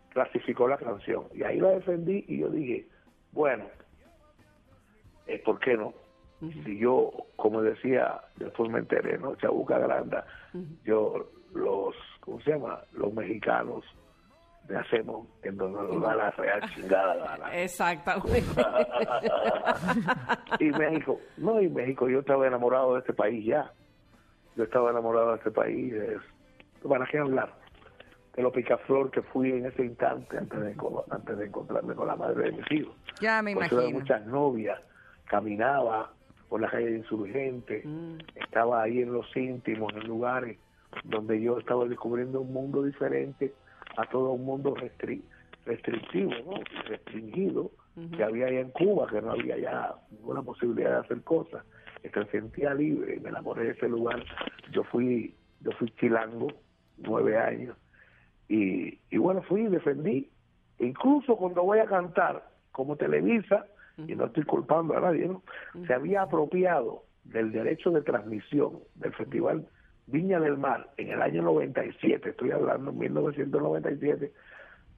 clasificó 0.09 0.67
la 0.67 0.77
canción. 0.77 1.25
Y 1.33 1.43
ahí 1.43 1.59
la 1.59 1.69
defendí 1.69 2.25
y 2.27 2.39
yo 2.39 2.49
dije 2.49 2.87
bueno 3.31 3.65
eh, 5.27 5.41
¿por 5.43 5.59
qué 5.59 5.75
no? 5.75 5.93
Si 6.39 6.77
yo, 6.77 7.11
como 7.35 7.63
decía, 7.63 8.21
después 8.35 8.69
me 8.69 8.79
enteré, 8.79 9.17
¿no? 9.17 9.35
Chabuca 9.37 9.79
Granda, 9.79 10.23
yo, 10.85 11.31
los, 11.53 11.95
¿cómo 12.21 12.39
se 12.41 12.51
llama? 12.51 12.79
Los 12.93 13.13
mexicanos 13.13 13.83
le 14.69 14.77
hacemos 14.77 15.27
en 15.43 15.57
donde 15.57 15.81
nos 15.81 16.01
da 16.01 16.15
la 16.15 16.31
real 16.31 16.61
chingada 16.75 17.15
gana. 17.15 17.55
Exactamente. 17.55 18.43
y 20.59 20.65
México, 20.71 21.19
no, 21.37 21.61
y 21.61 21.69
México, 21.69 22.09
yo 22.09 22.19
estaba 22.19 22.47
enamorado 22.47 22.93
de 22.95 22.99
este 22.99 23.13
país 23.13 23.45
ya. 23.45 23.71
Yo 24.55 24.63
estaba 24.63 24.91
enamorado 24.91 25.31
de 25.31 25.37
este 25.37 25.51
país. 25.51 25.93
es- 25.93 26.21
¿para 26.87 27.05
qué 27.05 27.17
hablar? 27.17 27.53
De 28.35 28.43
lo 28.43 28.51
picaflor 28.51 29.09
que 29.11 29.21
fui 29.23 29.51
en 29.51 29.65
ese 29.65 29.83
instante 29.83 30.37
antes 30.37 30.59
de, 30.59 30.75
antes 31.09 31.37
de 31.37 31.45
encontrarme 31.45 31.95
con 31.95 32.07
la 32.07 32.15
madre 32.15 32.43
de 32.45 32.51
mis 32.51 32.71
hijos. 32.71 32.95
Ya 33.19 33.41
me 33.41 33.51
imagino. 33.51 33.89
muchas 33.89 34.25
novias, 34.27 34.79
caminaba 35.25 36.11
por 36.49 36.61
la 36.61 36.69
calle 36.69 36.85
de 36.91 36.97
Insurgente, 36.99 37.81
Mm. 37.83 38.17
estaba 38.35 38.83
ahí 38.83 39.01
en 39.01 39.11
los 39.11 39.25
íntimos, 39.35 39.91
en 39.93 40.07
lugares 40.07 40.57
donde 41.03 41.41
yo 41.41 41.57
estaba 41.59 41.85
descubriendo 41.85 42.41
un 42.41 42.53
mundo 42.53 42.83
diferente 42.83 43.53
a 43.97 44.05
todo 44.09 44.31
un 44.31 44.45
mundo 44.45 44.75
restri- 44.75 45.21
restrictivo, 45.65 46.31
¿no? 46.45 46.59
restringido 46.85 47.71
que 48.15 48.23
había 48.23 48.45
allá 48.45 48.59
en 48.59 48.69
Cuba, 48.69 49.07
que 49.07 49.19
no 49.21 49.31
había 49.31 49.57
ya 49.57 49.95
ninguna 50.11 50.43
posibilidad 50.43 50.91
de 50.91 50.97
hacer 50.97 51.21
cosas. 51.23 51.65
Me 52.03 52.25
sentía 52.27 52.73
libre, 52.75 53.19
me 53.21 53.29
enamoré 53.29 53.63
de 53.63 53.71
ese 53.71 53.89
lugar. 53.89 54.23
Yo 54.71 54.83
fui, 54.83 55.33
yo 55.61 55.71
fui 55.71 55.89
chilango, 55.99 56.47
nueve 56.97 57.37
años, 57.37 57.75
y, 58.47 58.99
y 59.09 59.17
bueno, 59.17 59.41
fui 59.41 59.61
y 59.61 59.67
defendí. 59.67 60.29
Incluso 60.79 61.35
cuando 61.37 61.63
voy 61.63 61.79
a 61.79 61.85
cantar, 61.85 62.47
como 62.71 62.95
Televisa, 62.95 63.65
y 63.97 64.15
no 64.15 64.25
estoy 64.25 64.43
culpando 64.43 64.95
a 64.95 65.01
nadie, 65.01 65.27
¿no? 65.27 65.41
se 65.87 65.93
había 65.93 66.21
apropiado 66.21 67.03
del 67.23 67.51
derecho 67.51 67.89
de 67.89 68.03
transmisión 68.03 68.73
del 68.93 69.11
Festival 69.13 69.67
Viña 70.07 70.39
del 70.39 70.57
Mar 70.57 70.89
en 70.97 71.09
el 71.11 71.21
año 71.21 71.41
97, 71.43 72.29
estoy 72.29 72.51
hablando 72.51 72.91
1997, 72.93 74.31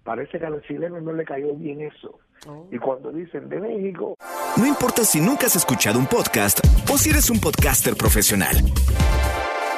parece 0.04 0.40
que 0.40 0.46
a 0.46 0.50
los 0.52 0.62
chilenos 0.64 1.02
no 1.02 1.12
le 1.14 1.26
cayó 1.26 1.54
bien 1.56 1.82
eso. 1.82 2.20
Y 2.72 2.78
cuando 2.78 3.12
dicen 3.12 3.50
de 3.50 3.60
México, 3.60 4.16
No 4.58 4.66
importa 4.66 5.04
si 5.04 5.20
nunca 5.20 5.48
has 5.48 5.56
escuchado 5.56 6.00
un 6.00 6.06
podcast 6.08 6.60
o 6.92 6.98
si 6.98 7.10
eres 7.10 7.30
un 7.30 7.40
podcaster 7.40 7.96
profesional. 7.96 8.56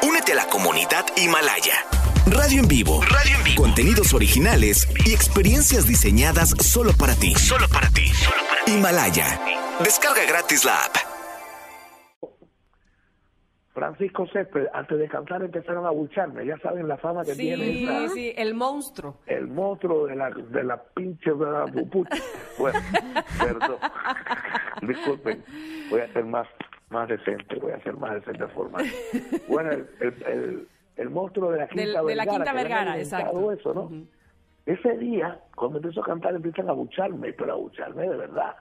Únete 0.08 0.34
a 0.34 0.36
la 0.36 0.46
comunidad 0.48 1.06
Himalaya. 1.16 1.74
Radio 2.28 2.62
en 2.62 2.68
vivo. 2.68 3.02
Radio 3.02 3.38
en 3.38 3.44
vivo. 3.44 3.62
Contenidos 3.64 4.14
originales 4.14 4.88
y 5.06 5.14
experiencias 5.14 5.88
diseñadas 5.88 6.50
solo 6.60 6.92
para 6.94 7.16
ti. 7.16 7.34
Solo 7.36 7.68
para 7.70 7.90
ti. 7.90 8.12
Himalaya. 8.68 9.40
Descarga 9.84 10.24
gratis 10.28 10.64
la 10.66 10.76
app. 10.86 11.11
Francisco 13.74 14.28
Césped, 14.28 14.68
antes 14.74 15.00
de 15.00 15.08
cantar 15.08 15.42
empezaron 15.44 15.86
a 15.86 15.92
bucharme, 15.92 16.46
ya 16.46 16.58
saben 16.58 16.88
la 16.90 16.98
fama 16.98 17.24
que 17.24 17.34
tiene 17.36 17.64
Sí, 17.64 17.84
esa- 17.86 18.10
sí, 18.10 18.34
el 18.36 18.54
monstruo. 18.54 19.20
el 19.28 19.48
monstruo 19.48 20.08
de 20.08 20.16
la, 20.18 20.30
de 20.30 20.64
la 20.64 20.82
pinche 20.84 21.32
de 21.32 21.46
la 21.52 21.66
pupucha. 21.68 22.18
Bueno, 22.60 22.80
perdón. 23.40 23.78
Disculpen, 24.82 25.44
voy 25.90 26.02
a 26.02 26.12
ser 26.14 26.26
más, 26.26 26.48
más 26.90 27.08
decente, 27.08 27.56
voy 27.60 27.72
a 27.72 27.82
ser 27.84 27.96
más 27.96 28.14
decente 28.16 28.46
formal. 28.48 28.86
Bueno, 29.48 29.72
el, 29.72 29.88
el, 30.02 30.24
el, 30.26 30.68
el 30.98 31.10
monstruo 31.10 31.52
de 31.52 31.60
la 31.60 31.68
Quinta 31.68 31.82
Del- 31.82 31.88
de 32.08 32.16
la 32.16 32.26
Vergara. 32.26 32.32
Quinta 32.38 32.54
Vergara, 32.54 32.98
exacto. 33.00 33.52
Eso, 33.52 33.74
¿no? 33.74 33.90
Ese 34.66 34.98
día, 34.98 35.40
cuando 35.56 35.78
empiezo 35.78 36.02
a 36.02 36.06
cantar, 36.06 36.36
empiezan 36.36 36.70
a 36.70 36.74
bucharme, 36.74 37.34
pero 37.34 37.54
a 37.54 37.56
bucharme 37.56 38.04
de 38.08 38.18
verdad. 38.18 38.56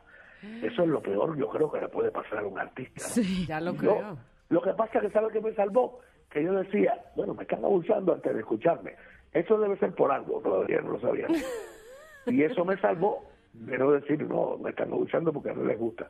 Eso 0.62 0.82
es 0.82 0.88
lo 0.88 1.02
peor, 1.02 1.36
yo 1.36 1.48
creo 1.48 1.70
que 1.70 1.80
le 1.80 1.88
puede 1.88 2.10
pasar 2.10 2.38
a 2.38 2.46
un 2.46 2.58
artista. 2.58 3.04
¿no? 3.16 3.22
Ya 3.46 3.60
lo 3.60 3.72
Yo- 3.72 3.78
creo. 3.78 4.18
Lo 4.50 4.60
que 4.62 4.72
pasa 4.74 4.98
es 4.98 5.04
que 5.04 5.10
sabe 5.10 5.32
que 5.32 5.40
me 5.40 5.54
salvó, 5.54 6.00
que 6.30 6.44
yo 6.44 6.52
decía, 6.52 6.94
bueno, 7.16 7.34
me 7.34 7.42
están 7.42 7.64
abusando 7.64 8.12
antes 8.12 8.34
de 8.34 8.40
escucharme. 8.40 8.94
Eso 9.32 9.58
debe 9.58 9.76
ser 9.78 9.94
por 9.94 10.12
algo, 10.12 10.40
todavía 10.40 10.80
no 10.80 10.92
lo 10.92 11.00
sabía. 11.00 11.26
y 12.26 12.42
eso 12.42 12.64
me 12.64 12.76
salvó 12.78 13.24
de 13.52 13.78
no 13.78 13.92
decir, 13.92 14.22
no, 14.24 14.58
me 14.58 14.70
están 14.70 14.92
abusando 14.92 15.32
porque 15.32 15.52
no 15.54 15.64
les 15.64 15.78
gusta. 15.78 16.08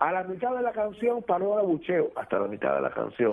A 0.00 0.12
la 0.12 0.24
mitad 0.24 0.54
de 0.56 0.62
la 0.62 0.72
canción 0.72 1.22
paró 1.22 1.54
el 1.54 1.60
abucheo, 1.60 2.10
hasta 2.16 2.38
la 2.40 2.48
mitad 2.48 2.74
de 2.74 2.80
la 2.82 2.90
canción. 2.90 3.32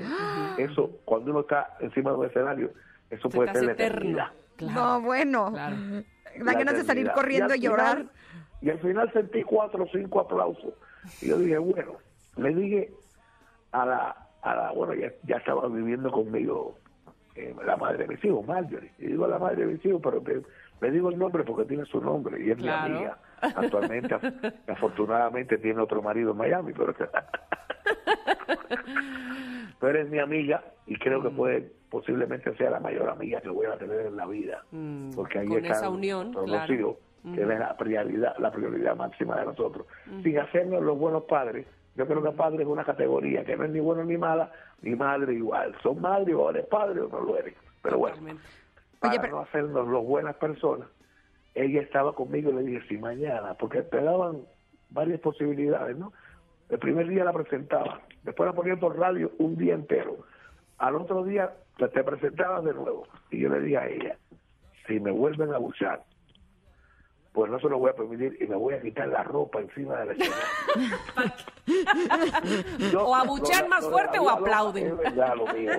Eso, 0.57 0.91
cuando 1.05 1.31
uno 1.31 1.39
está 1.41 1.75
encima 1.79 2.11
de 2.11 2.17
un 2.17 2.25
escenario, 2.27 2.71
eso 3.09 3.29
Se 3.29 3.35
puede 3.35 3.51
ser 3.53 3.63
la 3.65 3.71
eternidad. 3.71 4.27
No, 4.59 5.01
bueno. 5.01 5.51
Claro. 5.51 5.75
La 6.39 6.53
ganas 6.53 6.75
de 6.75 6.83
salir 6.83 7.11
corriendo 7.11 7.55
y, 7.55 7.59
llorar. 7.61 7.97
final- 7.97 8.11
y 8.61 8.69
al 8.69 8.79
final 8.79 9.11
sentí 9.11 9.43
cuatro 9.43 9.83
o 9.83 9.87
cinco 9.87 10.19
aplausos. 10.21 10.73
Y 11.21 11.29
yo 11.29 11.37
dije, 11.39 11.57
bueno, 11.57 11.93
le 12.37 12.53
dije 12.53 12.93
a 13.71 13.85
la, 13.85 14.20
a 14.41 14.55
la 14.55 14.71
bueno, 14.71 14.93
ya, 14.95 15.11
ya 15.23 15.37
estaba 15.37 15.67
viviendo 15.67 16.11
conmigo 16.11 16.75
eh, 17.35 17.55
la 17.65 17.77
madre 17.77 17.99
de 17.99 18.07
mis 18.07 18.23
hijos, 18.25 18.45
Marjorie. 18.45 18.91
Y 18.99 19.07
digo 19.07 19.25
a 19.25 19.29
la 19.29 19.39
madre 19.39 19.65
de 19.65 19.73
mis 19.73 19.85
hijos, 19.85 20.01
pero 20.03 20.21
te- 20.21 20.41
le 20.81 20.91
digo 20.91 21.09
el 21.09 21.17
nombre 21.19 21.43
porque 21.43 21.65
tiene 21.65 21.85
su 21.85 22.01
nombre 22.01 22.43
y 22.43 22.49
es 22.51 22.57
Claro. 22.57 22.89
mi 22.89 22.95
amiga. 22.97 23.17
Actualmente, 23.41 24.13
af- 24.15 24.53
afortunadamente, 24.67 25.57
tiene 25.59 25.81
otro 25.81 26.01
marido 26.01 26.31
en 26.31 26.37
Miami, 26.37 26.73
pero 26.73 26.93
pero 29.79 29.99
es 29.99 30.09
mi 30.09 30.19
amiga 30.19 30.63
y 30.85 30.95
creo 30.97 31.21
que 31.21 31.29
Mm. 31.29 31.35
puede 31.35 31.71
posiblemente 31.89 32.55
sea 32.55 32.69
la 32.69 32.79
mayor 32.79 33.09
amiga 33.09 33.41
que 33.41 33.49
voy 33.49 33.65
a 33.65 33.77
tener 33.77 34.05
en 34.05 34.15
la 34.15 34.25
vida 34.25 34.63
Mm, 34.71 35.11
porque 35.11 35.39
ahí 35.39 35.47
con 35.47 35.65
esa 35.65 35.89
unión, 35.89 36.31
claro. 36.31 36.47
los 36.47 36.69
hijos 36.69 36.95
que 37.35 37.41
es 37.41 37.47
la 37.47 37.75
prioridad 37.77 38.35
la 38.39 38.51
prioridad 38.51 38.95
máxima 38.95 39.37
de 39.39 39.45
nosotros 39.45 39.85
sin 40.23 40.39
hacernos 40.39 40.81
los 40.81 40.97
buenos 40.97 41.23
padres 41.25 41.67
yo 41.95 42.07
creo 42.07 42.23
que 42.23 42.31
padre 42.31 42.63
es 42.63 42.69
una 42.69 42.83
categoría 42.83 43.43
que 43.43 43.55
no 43.57 43.65
es 43.65 43.71
ni 43.71 43.79
bueno 43.79 44.03
ni 44.03 44.17
mala 44.17 44.51
ni 44.81 44.95
madre 44.95 45.33
igual. 45.33 45.75
Son 45.83 45.99
madre 46.01 46.33
o 46.33 46.49
eres 46.49 46.65
padre 46.67 47.01
o 47.01 47.09
no 47.09 47.21
lo 47.21 47.37
eres. 47.37 47.55
Pero 47.81 47.97
bueno 47.97 48.15
Totalmente. 48.15 48.43
para 48.99 49.11
Oye, 49.13 49.19
pero- 49.21 49.35
no 49.35 49.41
hacernos 49.41 49.87
los 49.87 50.05
buenas 50.05 50.35
personas 50.35 50.87
ella 51.53 51.81
estaba 51.81 52.13
conmigo 52.13 52.49
y 52.51 52.53
le 52.53 52.63
dije 52.63 52.87
si 52.87 52.97
mañana 52.97 53.55
porque 53.55 53.81
te 53.81 54.01
daban 54.01 54.41
varias 54.89 55.19
posibilidades 55.19 55.97
no 55.97 56.13
el 56.69 56.79
primer 56.79 57.07
día 57.09 57.25
la 57.25 57.33
presentaba 57.33 57.99
después 58.23 58.47
la 58.47 58.53
ponían 58.53 58.79
por 58.79 58.97
radio 58.97 59.31
un 59.39 59.57
día 59.57 59.73
entero. 59.73 60.17
Al 60.77 60.95
otro 60.95 61.23
día 61.23 61.51
te, 61.77 62.03
presentabas 62.03 62.63
de 62.63 62.73
nuevo. 62.73 63.07
Y 63.29 63.39
yo 63.39 63.49
le 63.49 63.59
dije 63.59 63.77
a 63.77 63.87
ella 63.87 64.17
si 64.87 64.99
me 64.99 65.11
vuelven 65.11 65.53
a 65.53 65.57
buchar 65.57 66.03
pues 67.33 67.49
no 67.49 67.59
se 67.59 67.69
lo 67.69 67.79
voy 67.79 67.89
a 67.91 67.93
permitir 67.93 68.37
y 68.41 68.47
me 68.47 68.55
voy 68.55 68.73
a 68.73 68.81
quitar 68.81 69.07
la 69.07 69.23
ropa 69.23 69.59
encima 69.59 69.97
de 69.99 70.05
la 70.05 70.13
escena. 70.13 70.35
O 73.05 73.15
abuchean 73.15 73.69
más 73.69 73.87
fuerte 73.87 74.19
o 74.19 74.29
aplauden. 74.29 74.87
Es 74.87 74.97
verdad 74.97 75.35
lo 75.35 75.47
mío. 75.53 75.71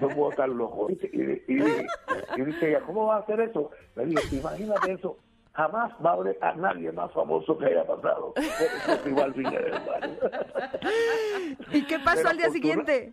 No 0.00 0.08
puedo 0.08 0.30
estar 0.30 0.48
loco. 0.48 0.88
Y, 0.90 0.94
y, 1.12 1.44
y, 1.48 1.86
y 2.36 2.42
dice 2.42 2.70
ella, 2.70 2.80
¿cómo 2.86 3.06
va 3.06 3.16
a 3.16 3.18
hacer 3.18 3.40
eso? 3.40 3.70
Le 3.96 4.06
digo, 4.06 4.22
imagínate 4.32 4.92
eso. 4.92 5.18
Jamás 5.52 5.92
va 6.04 6.10
a 6.10 6.12
haber 6.14 6.38
a 6.40 6.54
nadie 6.54 6.90
más 6.92 7.12
famoso 7.12 7.56
que 7.58 7.66
haya 7.66 7.84
pasado 7.86 8.32
Mar. 9.10 9.32
¿Y 11.70 11.86
qué 11.86 11.98
pasó 11.98 12.16
Pero 12.16 12.28
al 12.30 12.36
día 12.38 12.50
siguiente? 12.50 13.12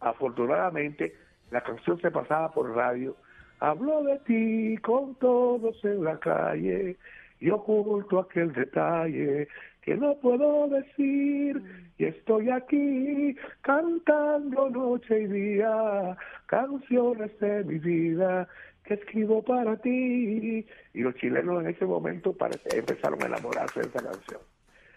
Afortunadamente, 0.00 1.14
la 1.50 1.60
canción 1.62 2.00
se 2.00 2.10
pasaba 2.10 2.50
por 2.50 2.74
radio. 2.74 3.14
Habló 3.60 4.02
de 4.04 4.18
ti 4.20 4.78
con 4.78 5.14
todos 5.16 5.84
en 5.84 6.02
la 6.02 6.18
calle 6.18 6.96
y 7.40 7.50
oculto 7.50 8.18
aquel 8.18 8.52
detalle 8.54 9.48
que 9.82 9.96
no 9.96 10.14
puedo 10.16 10.66
decir. 10.68 11.62
Y 11.98 12.06
estoy 12.06 12.48
aquí 12.48 13.36
cantando 13.60 14.70
noche 14.70 15.22
y 15.22 15.26
día 15.26 16.16
canciones 16.46 17.38
de 17.38 17.64
mi 17.64 17.78
vida 17.78 18.48
que 18.84 18.94
escribo 18.94 19.42
para 19.42 19.76
ti. 19.76 20.66
Y 20.94 21.00
los 21.00 21.14
chilenos 21.16 21.62
en 21.62 21.68
ese 21.68 21.84
momento 21.84 22.34
empezaron 22.74 23.22
a 23.22 23.26
enamorarse 23.26 23.80
de 23.80 23.88
esa 23.88 24.02
canción. 24.02 24.40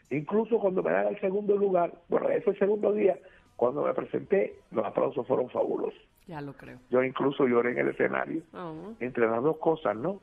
Incluso 0.09 0.57
cuando 0.57 0.81
me 0.81 0.91
dan 0.91 1.07
el 1.07 1.19
segundo 1.19 1.57
lugar 1.57 1.91
bueno 2.07 2.29
ese 2.29 2.53
segundo 2.55 2.93
día 2.93 3.17
cuando 3.57 3.83
me 3.83 3.93
presenté 3.93 4.55
los 4.71 4.85
aplausos 4.85 5.27
fueron 5.27 5.49
fabulosos 5.49 6.12
Ya 6.27 6.39
lo 6.41 6.53
creo. 6.53 6.79
yo 6.89 7.03
incluso 7.03 7.45
lloré 7.47 7.71
en 7.71 7.79
el 7.79 7.89
escenario 7.89 8.41
Oh. 8.53 8.93
entre 8.99 9.27
las 9.27 9.41
dos 9.43 9.57
cosas, 9.57 9.95
¿no? 9.95 10.21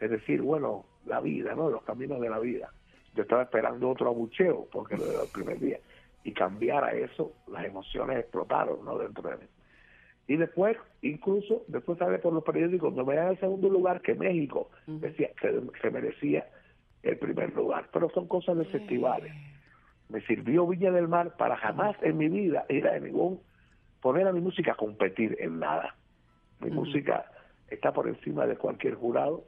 Es 0.00 0.10
decir, 0.10 0.42
bueno, 0.42 0.84
la 1.06 1.20
vida, 1.20 1.54
¿no? 1.54 1.70
Los 1.70 1.82
caminos 1.84 2.20
de 2.20 2.28
la 2.28 2.38
vida. 2.38 2.70
Yo 3.14 3.22
estaba 3.22 3.42
esperando 3.44 3.88
otro 3.88 4.08
abucheo, 4.08 4.66
porque 4.72 4.96
lo 4.96 5.04
del 5.06 5.28
primer 5.32 5.58
día, 5.58 5.78
y 6.24 6.32
cambiar 6.32 6.84
a 6.84 6.92
eso, 6.92 7.32
las 7.46 7.64
emociones 7.64 8.18
explotaron, 8.18 8.84
¿no? 8.84 8.98
Dentro 8.98 9.30
de 9.30 9.36
mí. 9.36 9.44
Y 10.28 10.36
después, 10.36 10.76
incluso, 11.02 11.62
después 11.68 11.98
sale 11.98 12.18
por 12.18 12.32
los 12.32 12.42
periódicos, 12.42 12.92
no 12.94 13.04
me 13.04 13.14
dan 13.14 13.28
el 13.28 13.38
segundo 13.38 13.68
lugar, 13.70 14.00
que 14.02 14.14
México 14.14 14.68
decía 14.86 15.30
que 15.40 15.62
se 15.80 15.90
merecía 15.90 16.46
el 17.04 17.16
primer 17.18 17.54
lugar. 17.54 17.88
Pero 17.92 18.10
son 18.10 18.26
cosas 18.26 18.58
de 18.58 18.64
festivales. 18.64 19.32
Me 20.08 20.20
sirvió 20.22 20.66
Villa 20.66 20.90
del 20.90 21.06
Mar 21.08 21.36
para 21.36 21.56
jamás 21.56 21.96
en 22.02 22.16
mi 22.18 22.28
vida 22.28 22.66
ir 22.68 22.86
a 22.88 22.98
ningún, 22.98 23.40
poner 24.06 24.28
a 24.28 24.32
mi 24.32 24.40
música 24.40 24.70
a 24.70 24.76
competir 24.76 25.36
en 25.40 25.58
nada. 25.58 25.96
Mi 26.60 26.70
música 26.70 27.28
está 27.68 27.92
por 27.92 28.06
encima 28.06 28.46
de 28.46 28.56
cualquier 28.56 28.94
jurado, 28.94 29.42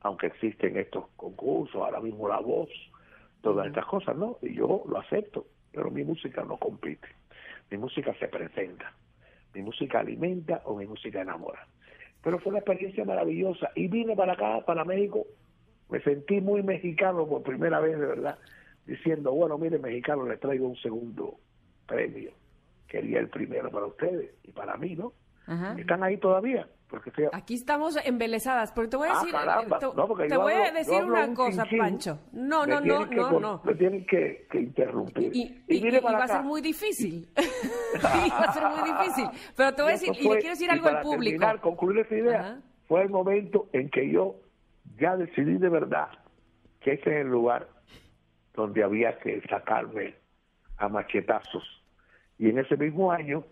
aunque 0.00 0.28
existen 0.28 0.78
estos 0.78 1.08
concursos, 1.14 1.76
ahora 1.76 2.00
mismo 2.00 2.26
la 2.26 2.38
voz, 2.38 2.70
todas 3.42 3.66
estas 3.66 3.84
cosas, 3.84 4.16
¿no? 4.16 4.38
Y 4.40 4.54
yo 4.54 4.82
lo 4.88 4.98
acepto, 4.98 5.44
pero 5.72 5.90
mi 5.90 6.04
música 6.04 6.42
no 6.42 6.56
compite. 6.56 7.06
Mi 7.70 7.76
música 7.76 8.14
se 8.18 8.28
presenta. 8.28 8.94
Mi 9.52 9.60
música 9.60 10.00
alimenta 10.00 10.62
o 10.64 10.74
mi 10.74 10.86
música 10.86 11.20
enamora. 11.20 11.66
Pero 12.22 12.38
fue 12.38 12.48
una 12.48 12.60
experiencia 12.60 13.04
maravillosa. 13.04 13.72
Y 13.74 13.88
vine 13.88 14.16
para 14.16 14.32
acá, 14.32 14.64
para 14.64 14.86
México, 14.86 15.26
me 15.90 16.00
sentí 16.00 16.40
muy 16.40 16.62
mexicano 16.62 17.26
por 17.26 17.42
primera 17.42 17.78
vez, 17.78 18.00
de 18.00 18.06
verdad, 18.06 18.38
diciendo, 18.86 19.32
bueno, 19.32 19.58
mire, 19.58 19.78
mexicano, 19.78 20.26
le 20.26 20.38
traigo 20.38 20.66
un 20.66 20.76
segundo 20.76 21.34
premio. 21.86 22.32
Quería 22.92 23.20
el 23.20 23.30
primero 23.30 23.70
para 23.70 23.86
ustedes 23.86 24.34
y 24.42 24.52
para 24.52 24.76
mí, 24.76 24.94
¿no? 24.94 25.14
Ajá. 25.46 25.74
están 25.78 26.02
ahí 26.04 26.18
todavía. 26.18 26.68
Porque 26.88 27.08
estoy- 27.08 27.24
Aquí 27.32 27.54
estamos 27.54 27.96
embelezadas, 28.04 28.70
porque 28.70 28.90
te 28.90 28.96
voy 28.98 29.08
a 29.08 29.14
decir, 29.14 29.30
te, 29.32 29.86
No, 29.96 30.06
te 30.14 30.36
voy 30.36 30.52
a 30.52 31.04
una 31.04 31.24
un 31.24 31.34
cosa, 31.34 31.62
chinchín. 31.62 31.78
Pancho. 31.78 32.18
No, 32.32 32.66
Me 32.66 32.66
no, 32.66 32.80
no, 32.82 33.08
que 33.08 33.16
no, 33.16 33.40
no. 33.40 33.62
Me 33.64 33.74
tienen 33.76 34.04
que, 34.04 34.46
que 34.50 34.60
interrumpir. 34.60 35.34
Y, 35.34 35.64
y- 35.68 36.00
va 36.00 36.24
a 36.24 36.28
ser 36.28 36.42
muy 36.42 36.60
difícil. 36.60 37.30
y 38.26 38.30
va 38.30 38.38
a 38.40 38.52
ser 38.52 38.64
muy 38.68 38.90
difícil. 38.90 39.24
Pero 39.56 39.74
te 39.74 39.82
voy 39.82 39.90
a 39.92 39.94
decir, 39.94 40.10
y 40.20 40.22
le 40.28 40.34
quiero 40.36 40.50
decir 40.50 40.70
algo 40.70 40.88
al 40.88 41.00
público. 41.00 41.40
terminar, 41.40 41.60
concluir 41.62 42.00
esa 42.00 42.14
idea, 42.14 42.40
Ajá. 42.40 42.60
fue 42.86 43.00
el 43.02 43.08
momento 43.08 43.68
en 43.72 43.88
que 43.88 44.10
yo 44.12 44.36
ya 45.00 45.16
decidí 45.16 45.56
de 45.56 45.70
verdad 45.70 46.08
que 46.80 46.92
ese 46.92 47.08
es 47.10 47.24
el 47.24 47.28
lugar 47.28 47.68
donde 48.52 48.84
había 48.84 49.18
que 49.18 49.40
sacarme 49.48 50.14
a 50.76 50.88
machetazos. 50.90 51.81
Y 52.42 52.48
en 52.48 52.58
ese 52.58 52.76
mismo 52.76 53.12
año 53.12 53.44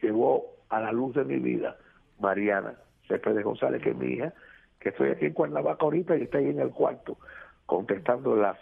llegó 0.00 0.46
a 0.70 0.80
la 0.80 0.90
luz 0.90 1.14
de 1.14 1.22
mi 1.24 1.36
vida 1.38 1.76
Mariana 2.18 2.76
Céspedes 3.06 3.44
González, 3.44 3.82
que 3.82 3.90
es 3.90 3.96
mi 3.96 4.14
hija, 4.14 4.32
que 4.80 4.88
estoy 4.88 5.10
aquí 5.10 5.26
en 5.26 5.34
Cuernavaca 5.34 5.84
ahorita 5.84 6.16
y 6.16 6.22
está 6.22 6.38
ahí 6.38 6.48
en 6.48 6.60
el 6.60 6.70
cuarto 6.70 7.18
contestando 7.66 8.34
las 8.36 8.56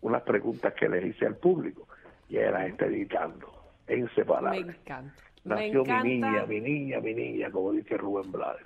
unas 0.00 0.22
preguntas 0.22 0.72
que 0.72 0.88
le 0.88 1.06
hice 1.06 1.26
al 1.26 1.36
público 1.36 1.86
y 2.30 2.38
ella 2.38 2.52
las 2.52 2.68
está 2.70 2.86
editando 2.86 3.52
en 3.86 4.04
Me 4.04 4.14
separado. 4.14 4.54
encanta. 4.54 5.14
Me 5.44 5.54
Nació 5.56 5.80
encanta, 5.82 6.02
mi 6.04 6.10
niña, 6.14 6.46
mi 6.46 6.60
niña, 6.62 7.00
mi 7.00 7.14
niña, 7.14 7.50
como 7.50 7.72
dice 7.72 7.98
Rubén 7.98 8.32
Blades. 8.32 8.64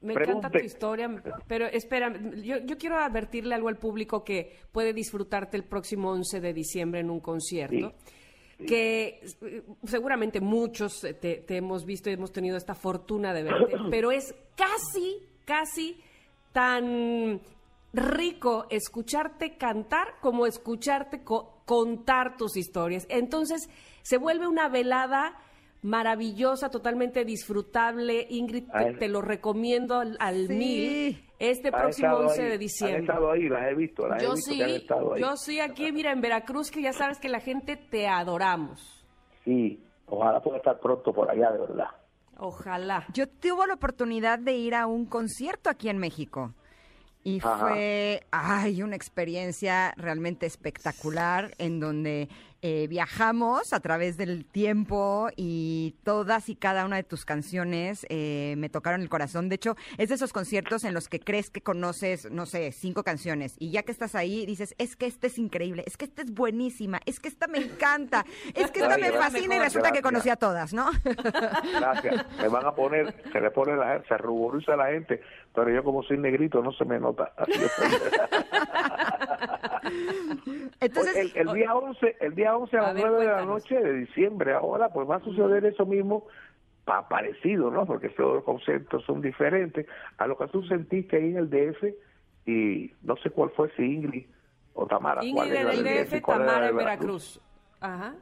me 0.00 0.12
encanta 0.12 0.48
tu 0.50 0.58
historia, 0.58 1.10
pero 1.48 1.66
espera, 1.66 2.12
yo, 2.36 2.58
yo 2.58 2.78
quiero 2.78 2.98
advertirle 2.98 3.54
algo 3.56 3.68
al 3.68 3.78
público 3.78 4.22
que 4.22 4.58
puede 4.70 4.92
disfrutarte 4.92 5.56
el 5.56 5.64
próximo 5.64 6.12
11 6.12 6.40
de 6.40 6.52
diciembre 6.52 7.00
en 7.00 7.10
un 7.10 7.18
concierto. 7.20 7.94
Que 8.66 9.20
eh, 9.42 9.62
seguramente 9.84 10.40
muchos 10.40 11.04
eh, 11.04 11.14
te, 11.14 11.36
te 11.36 11.56
hemos 11.56 11.84
visto 11.84 12.10
y 12.10 12.14
hemos 12.14 12.32
tenido 12.32 12.56
esta 12.56 12.74
fortuna 12.74 13.32
de 13.34 13.42
verte, 13.44 13.76
pero 13.90 14.10
es 14.12 14.34
casi, 14.56 15.18
casi 15.44 16.00
tan 16.52 17.40
rico 17.92 18.66
escucharte 18.70 19.56
cantar 19.56 20.14
como 20.20 20.46
escucharte 20.46 21.22
co- 21.24 21.62
contar 21.64 22.36
tus 22.36 22.56
historias. 22.56 23.06
Entonces 23.08 23.68
se 24.02 24.16
vuelve 24.18 24.46
una 24.46 24.68
velada 24.68 25.36
maravillosa, 25.82 26.70
totalmente 26.70 27.24
disfrutable. 27.24 28.26
Ingrid, 28.30 28.64
te, 28.98 29.08
lo 29.08 29.20
recomiendo 29.22 29.96
al, 30.00 30.16
al 30.20 30.46
Sí. 30.46 30.52
mil 30.54 31.24
este 31.38 31.72
próximo 31.72 32.08
estado 32.08 32.26
11 32.28 32.42
ahí, 32.42 32.48
de 32.48 32.52
Han 32.54 32.60
diciembre. 32.60 33.00
estado 33.00 33.30
ahí, 33.32 33.48
las 33.48 33.70
he 33.70 33.74
visto, 33.74 34.06
las 34.08 34.22
he 34.22 34.26
Yo 34.26 34.34
visto 34.34 34.50
que 34.54 34.62
han 34.62 34.70
sí, 34.70 34.76
estado 34.76 35.14
ahí. 35.14 35.20
yo 35.22 35.36
sí 35.36 35.60
aquí, 35.60 35.90
mira, 35.92 36.12
en 36.12 36.20
Veracruz, 36.20 36.70
que 36.70 36.82
ya 36.82 36.92
sabes 36.92 37.18
que 37.18 37.28
la 37.28 37.40
gente 37.40 37.76
te 37.76 38.06
adoramos. 38.08 39.04
Sí, 39.44 39.82
ojalá 40.06 40.40
pueda 40.42 40.58
estar 40.58 40.78
pronto 40.80 41.12
por 41.14 41.30
allá, 41.30 41.50
de 41.50 41.58
verdad. 41.60 41.88
Ojalá. 42.36 43.06
Yo 43.12 43.26
tuve 43.28 43.66
la 43.66 43.74
oportunidad 43.74 44.38
de 44.38 44.52
ir 44.54 44.74
a 44.74 44.86
un 44.86 45.06
concierto 45.06 45.70
aquí 45.70 45.88
en 45.88 45.98
México. 45.98 46.52
Y 47.22 47.38
Ajá. 47.38 47.58
fue, 47.68 48.22
ay, 48.30 48.82
una 48.82 48.96
experiencia 48.96 49.92
realmente 49.98 50.46
espectacular 50.46 51.50
en 51.58 51.78
donde 51.78 52.28
eh, 52.62 52.86
viajamos 52.88 53.72
a 53.72 53.80
través 53.80 54.16
del 54.16 54.44
tiempo 54.44 55.28
y 55.36 55.96
todas 56.04 56.48
y 56.48 56.56
cada 56.56 56.84
una 56.84 56.96
de 56.96 57.04
tus 57.04 57.24
canciones 57.24 58.06
eh, 58.10 58.54
me 58.58 58.68
tocaron 58.68 59.00
el 59.00 59.08
corazón. 59.08 59.48
De 59.48 59.54
hecho, 59.54 59.76
es 59.96 60.10
de 60.10 60.16
esos 60.16 60.32
conciertos 60.32 60.84
en 60.84 60.92
los 60.92 61.08
que 61.08 61.20
crees 61.20 61.50
que 61.50 61.62
conoces, 61.62 62.30
no 62.30 62.46
sé, 62.46 62.72
cinco 62.72 63.02
canciones 63.02 63.56
y 63.58 63.70
ya 63.70 63.82
que 63.82 63.92
estás 63.92 64.14
ahí 64.14 64.44
dices, 64.46 64.74
es 64.78 64.96
que 64.96 65.06
esta 65.06 65.26
es 65.26 65.38
increíble, 65.38 65.84
es 65.86 65.96
que 65.96 66.04
esta 66.04 66.22
es 66.22 66.32
buenísima, 66.32 67.00
es 67.06 67.18
que 67.18 67.28
esta 67.28 67.46
me 67.46 67.58
encanta, 67.58 68.24
es 68.54 68.70
que 68.70 68.80
esta 68.80 68.98
me 68.98 69.10
fascina 69.12 69.56
y 69.56 69.58
resulta 69.58 69.92
que 69.92 70.02
conocí 70.02 70.28
a 70.28 70.36
todas, 70.36 70.72
¿no? 70.72 70.90
Gracias. 71.78 72.26
Me 72.38 72.48
van 72.48 72.66
a 72.66 72.74
poner, 72.74 73.14
se 73.32 73.40
le 73.40 73.50
pone 73.50 73.76
la 73.76 74.02
se 74.06 74.16
ruboriza 74.18 74.76
la 74.76 74.86
gente, 74.86 75.20
pero 75.54 75.70
yo 75.70 75.82
como 75.84 76.02
soy 76.02 76.18
negrito 76.18 76.62
no 76.62 76.72
se 76.72 76.84
me 76.84 76.98
nota. 77.00 77.32
Entonces, 80.80 81.34
el, 81.34 81.48
el 81.48 81.54
día 81.54 81.74
11, 81.74 82.16
el 82.20 82.34
día 82.34 82.56
11 82.56 82.76
a 82.76 82.80
A 82.80 82.82
las 82.84 82.94
ver, 82.94 83.04
9 83.08 83.20
de 83.26 83.32
la 83.32 83.44
noche 83.44 83.74
de 83.80 83.92
diciembre, 83.94 84.52
ahora 84.54 84.88
pues 84.90 85.08
va 85.08 85.16
a 85.16 85.20
suceder 85.20 85.64
eso 85.64 85.84
mismo, 85.86 86.26
pa- 86.84 87.08
parecido, 87.08 87.70
¿no? 87.70 87.86
Porque 87.86 88.08
todos 88.10 88.34
los 88.36 88.44
conceptos 88.44 89.04
son 89.04 89.20
diferentes 89.20 89.86
a 90.18 90.26
lo 90.26 90.36
que 90.38 90.46
tú 90.48 90.62
sentiste 90.64 91.16
ahí 91.16 91.30
en 91.30 91.36
el 91.38 91.50
DF 91.50 91.84
y 92.46 92.92
no 93.02 93.16
sé 93.16 93.30
cuál 93.30 93.50
fue, 93.50 93.70
si 93.76 93.82
Ingrid 93.82 94.26
o 94.74 94.86
Tamara. 94.86 95.24
Ingrid 95.24 95.52
en 95.52 95.68
el 95.68 95.84
DF, 96.06 96.20
Tamara 96.24 96.68
en 96.68 96.76
Veracruz. 96.76 97.40
Ajá. 97.80 98.14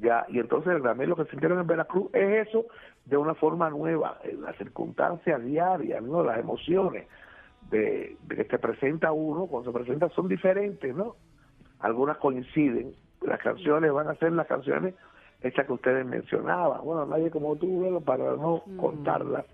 Ya, 0.00 0.26
y 0.28 0.40
entonces 0.40 0.82
también 0.82 1.08
lo 1.10 1.16
que 1.16 1.24
sintieron 1.26 1.60
en 1.60 1.66
Veracruz 1.68 2.10
es 2.14 2.48
eso 2.48 2.66
de 3.06 3.16
una 3.16 3.34
forma 3.34 3.68
nueva, 3.70 4.18
en 4.24 4.42
las 4.42 4.56
circunstancias 4.56 5.42
diarias, 5.44 6.02
¿no? 6.02 6.22
Las 6.24 6.38
emociones 6.38 7.06
de, 7.70 8.16
de 8.22 8.36
que 8.36 8.44
te 8.44 8.58
presenta 8.58 9.12
uno, 9.12 9.46
cuando 9.46 9.70
se 9.70 9.78
presenta 9.78 10.08
son 10.10 10.28
diferentes, 10.28 10.94
¿no? 10.94 11.16
Algunas 11.80 12.16
coinciden, 12.18 12.94
las 13.22 13.40
canciones 13.40 13.92
van 13.92 14.08
a 14.08 14.14
ser 14.14 14.32
las 14.32 14.46
canciones 14.46 14.94
estas 15.42 15.66
que 15.66 15.72
ustedes 15.74 16.06
mencionaban, 16.06 16.80
bueno, 16.82 17.04
nadie 17.04 17.30
como 17.30 17.56
tú, 17.56 17.66
bueno, 17.82 18.00
para 18.00 18.24
no 18.36 18.62
contarlas 18.78 19.44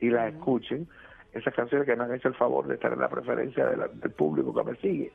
y 0.00 0.08
las 0.08 0.32
escuchen, 0.32 0.88
esas 1.34 1.52
canciones 1.54 1.86
que 1.86 1.94
me 1.96 2.04
han 2.04 2.14
hecho 2.14 2.28
el 2.28 2.34
favor 2.34 2.66
de 2.66 2.74
estar 2.74 2.92
en 2.92 3.00
la 3.00 3.08
preferencia 3.08 3.66
de 3.66 3.76
la- 3.76 3.88
del 3.88 4.12
público 4.12 4.54
que 4.54 4.70
me 4.70 4.76
sigue. 4.78 5.12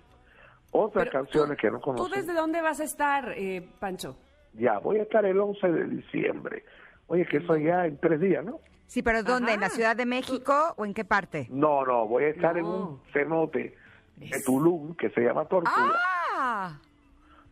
Otras 0.71 1.05
Pero 1.09 1.23
canciones 1.23 1.57
tú- 1.57 1.61
que 1.61 1.71
no 1.71 1.77
¿Tú 1.79 1.83
conocen. 1.85 2.21
desde 2.21 2.33
dónde 2.39 2.61
vas 2.61 2.79
a 2.79 2.83
estar, 2.83 3.31
eh, 3.35 3.67
Pancho? 3.79 4.15
Ya, 4.53 4.77
voy 4.79 4.99
a 4.99 5.03
estar 5.03 5.25
el 5.25 5.39
11 5.39 5.67
de 5.71 5.85
diciembre. 5.85 6.63
Oye, 7.09 7.25
que 7.25 7.37
eso 7.37 7.57
ya 7.57 7.87
en 7.87 7.97
tres 7.97 8.21
días, 8.21 8.45
¿no? 8.45 8.59
Sí, 8.85 9.03
pero 9.03 9.23
¿dónde? 9.23 9.53
¿En 9.53 9.59
la. 9.59 9.69
Ciudad 9.69 9.95
de 9.95 10.05
México 10.05 10.53
o 10.77 10.85
en 10.85 10.93
qué 10.93 11.03
parte? 11.03 11.47
No, 11.49 11.85
no, 11.85 12.07
voy 12.07 12.23
a 12.23 12.29
estar 12.29 12.57
en 12.57 12.65
un 12.65 13.01
cenote 13.11 13.75
de 14.15 14.41
Tulum 14.45 14.95
que 14.95 15.09
se 15.09 15.21
llama 15.21 15.45
Tortuga. 15.45 15.93
¡Ah! 16.35 16.79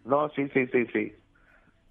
No, 0.06 0.30
sí, 0.30 0.48
sí, 0.54 0.67
sí, 0.67 0.86
sí. 0.93 1.15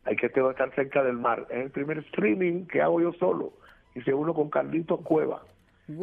Hay 0.04 0.16
que 0.16 0.26
estar 0.26 0.74
cerca 0.74 1.02
del 1.02 1.18
mar. 1.18 1.46
Es 1.50 1.64
el 1.64 1.70
primer 1.70 1.98
streaming 1.98 2.66
que 2.66 2.80
hago 2.80 3.00
yo 3.00 3.12
solo. 3.14 3.52
Hice 3.94 4.14
uno 4.14 4.32
con 4.32 4.48
Carlitos 4.48 5.00
Cueva. 5.02 5.42
Ya 5.88 5.94
lo 5.94 5.96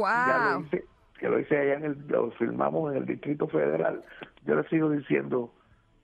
¡Wow! 0.56 0.66
hice, 0.66 0.86
que 1.18 1.30
lo 1.30 1.40
hice 1.40 1.58
allá 1.58 1.74
en 1.76 1.86
el, 1.86 2.08
lo 2.08 2.32
filmamos 2.32 2.92
en 2.92 3.00
el 3.00 3.06
Distrito 3.06 3.48
Federal. 3.48 4.04
Yo 4.46 4.56
le 4.56 4.68
sigo 4.68 4.90
diciendo 4.90 5.54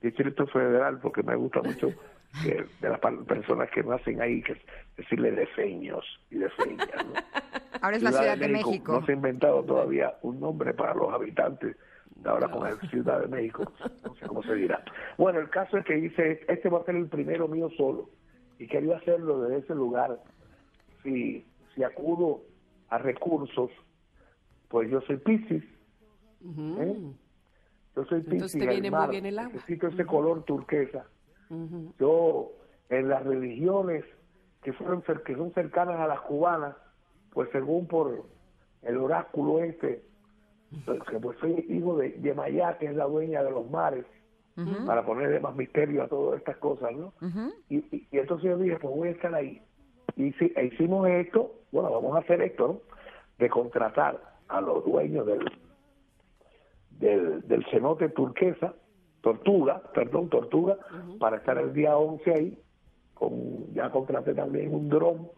Distrito 0.00 0.46
Federal 0.46 0.98
porque 1.00 1.22
me 1.22 1.36
gusta 1.36 1.60
mucho 1.62 1.92
que 2.42 2.64
de 2.80 2.88
las 2.88 3.00
personas 3.26 3.70
que 3.70 3.82
nacen 3.82 4.20
ahí, 4.20 4.42
que 4.42 4.52
es 4.52 4.58
decirle 4.96 5.32
defeños 5.32 6.04
y 6.30 6.38
defeñas, 6.38 6.88
¿no? 7.06 7.14
Ahora 7.82 7.96
es 7.96 8.02
la 8.02 8.12
Ciudad 8.12 8.36
de 8.36 8.48
México. 8.48 8.92
No 8.92 9.06
se 9.06 9.12
ha 9.12 9.14
inventado 9.14 9.64
todavía 9.64 10.14
un 10.22 10.38
nombre 10.38 10.74
para 10.74 10.94
los 10.94 11.12
habitantes 11.12 11.76
de 12.16 12.28
ahora 12.28 12.50
con 12.50 12.66
el 12.66 12.78
Ciudad 12.90 13.20
de 13.20 13.28
México. 13.28 13.72
No 14.04 14.14
sé 14.16 14.26
cómo 14.26 14.42
se 14.42 14.54
dirá. 14.54 14.84
Bueno, 15.16 15.40
el 15.40 15.48
caso 15.48 15.78
es 15.78 15.84
que 15.86 15.98
hice, 15.98 16.40
este 16.48 16.68
va 16.68 16.80
a 16.80 16.84
ser 16.84 16.96
el 16.96 17.08
primero 17.08 17.48
mío 17.48 17.70
solo. 17.76 18.10
Y 18.58 18.66
quería 18.66 18.98
hacerlo 18.98 19.40
desde 19.40 19.64
ese 19.64 19.74
lugar. 19.74 20.20
Si, 21.02 21.46
si 21.74 21.82
acudo 21.82 22.42
a 22.90 22.98
recursos, 22.98 23.70
pues 24.68 24.90
yo 24.90 25.00
soy 25.02 25.16
Piscis. 25.16 25.64
¿eh? 26.42 26.96
Yo 27.96 28.04
soy 28.04 28.20
Piscis. 28.20 28.32
Entonces 28.32 28.60
te 28.60 28.68
viene 28.68 28.90
muy 28.90 29.08
bien 29.08 29.24
el 29.24 29.38
agua. 29.38 29.54
Necesito 29.54 29.86
ese 29.88 30.04
color 30.04 30.44
turquesa. 30.44 31.06
Yo, 31.98 32.52
en 32.88 33.08
las 33.08 33.24
religiones 33.24 34.04
que, 34.62 34.72
fueron, 34.72 35.02
cer- 35.02 35.22
que 35.22 35.34
son 35.34 35.52
cercanas 35.52 35.98
a 36.00 36.06
las 36.06 36.20
cubanas, 36.22 36.76
pues 37.30 37.48
según 37.52 37.86
por 37.86 38.24
el 38.82 38.96
oráculo 38.96 39.60
este, 39.62 40.02
pues, 40.84 41.02
que 41.04 41.18
pues 41.18 41.38
soy 41.38 41.64
hijo 41.68 41.96
de 41.98 42.12
Yemayá, 42.20 42.78
que 42.78 42.86
es 42.86 42.94
la 42.96 43.04
dueña 43.06 43.42
de 43.42 43.50
los 43.50 43.68
mares, 43.70 44.04
para 44.86 45.04
ponerle 45.06 45.40
más 45.40 45.56
misterio 45.56 46.02
a 46.02 46.08
todas 46.08 46.38
estas 46.38 46.56
cosas, 46.58 46.92
¿no? 46.92 47.12
y, 47.68 47.78
y- 47.96 48.08
y 48.10 48.18
entonces 48.18 48.50
yo 48.50 48.58
dije, 48.58 48.76
pues 48.80 48.94
voy 48.94 49.08
a 49.08 49.12
estar 49.12 49.34
ahí. 49.34 49.62
Y 50.16 50.32
si, 50.32 50.52
e 50.56 50.66
hicimos 50.66 51.08
esto, 51.08 51.54
bueno, 51.72 51.90
vamos 51.90 52.14
a 52.16 52.20
hacer 52.20 52.42
esto, 52.42 52.66
¿no? 52.68 52.80
De 53.38 53.48
contratar 53.48 54.20
a 54.48 54.60
los 54.60 54.84
dueños 54.84 55.24
del, 55.26 55.44
del, 56.90 57.46
del 57.48 57.64
cenote 57.70 58.08
turquesa, 58.10 58.74
tortuga, 59.22 59.82
perdón, 59.94 60.28
tortuga, 60.28 60.76
para 61.18 61.36
estar 61.36 61.58
el 61.58 61.72
día 61.72 61.96
11 61.96 62.32
ahí. 62.32 62.58
Con, 63.14 63.72
ya 63.74 63.90
contraté 63.90 64.34
también 64.34 64.74
un 64.74 64.88
dron, 64.88 65.28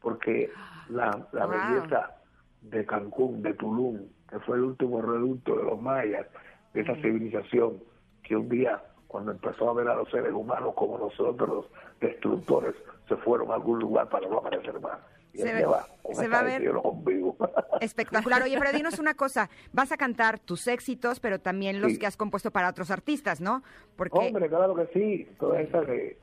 porque 0.00 0.50
la, 0.88 1.28
la 1.32 1.46
Wow. 1.46 1.54
belleza 1.54 2.16
de 2.62 2.84
Cancún, 2.84 3.42
de 3.42 3.54
Tulum, 3.54 4.08
que 4.28 4.38
fue 4.40 4.56
el 4.56 4.64
último 4.64 5.00
reducto 5.00 5.56
de 5.56 5.62
los 5.64 5.80
mayas, 5.80 6.26
de 6.74 6.80
esa 6.80 6.94
civilización 6.96 7.82
que 8.24 8.36
un 8.36 8.48
día, 8.48 8.82
cuando 9.06 9.30
empezó 9.32 9.70
a 9.70 9.74
ver 9.74 9.88
a 9.88 9.94
los 9.94 10.10
seres 10.10 10.32
humanos 10.32 10.74
como 10.74 10.98
nosotros, 10.98 11.48
los 11.48 11.66
destructores, 12.00 12.74
se 13.08 13.16
fueron 13.18 13.50
a 13.50 13.54
algún 13.54 13.78
lugar 13.78 14.08
para 14.08 14.28
no 14.28 14.38
aparecer 14.38 14.78
más. 14.80 14.98
Y 15.32 15.38
Se 15.38 15.52
ve- 15.52 15.64
va, 15.66 15.86
se 16.12 16.26
va 16.28 16.40
a 16.40 16.42
ver-. 16.42 16.62
Espectacular. 17.80 18.42
Oye, 18.42 18.58
pero 18.58 18.72
dinos 18.72 18.98
una 18.98 19.14
cosa. 19.14 19.48
Vas 19.72 19.92
a 19.92 19.96
cantar 19.96 20.38
tus 20.38 20.66
éxitos, 20.66 21.20
pero 21.20 21.38
también 21.40 21.80
los 21.80 21.92
Sí. 21.92 21.98
que 21.98 22.06
has 22.06 22.16
compuesto 22.16 22.50
para 22.50 22.68
otros 22.68 22.90
artistas, 22.90 23.40
¿no? 23.40 23.62
Porque 23.96 24.18
Hombre, 24.18 24.48
claro 24.48 24.74
que 24.74 24.86
sí. 24.92 25.28
Toda 25.38 25.60
esa 25.60 25.82
de, 25.82 26.18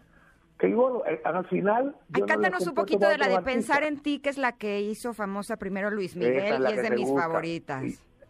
que 0.60 0.68
bueno, 0.74 1.04
eh, 1.06 1.22
al 1.24 1.46
final... 1.48 1.96
Ay, 2.14 2.24
cántanos 2.24 2.66
un 2.68 2.74
poquito 2.74 3.08
de 3.08 3.18
la 3.18 3.28
de 3.28 3.42
Pensar 3.42 3.84
en 3.84 4.00
ti, 4.02 4.20
que 4.20 4.30
es 4.30 4.38
la 4.38 4.54
que 4.54 4.82
hizo 4.82 5.14
famosa 5.14 5.58
primero 5.58 5.90
Luis 5.92 6.16
Miguel 6.16 6.66
y 6.70 6.74
es 6.74 6.82
de 6.82 6.92
mis 6.92 7.10
favoritas. 7.14 7.84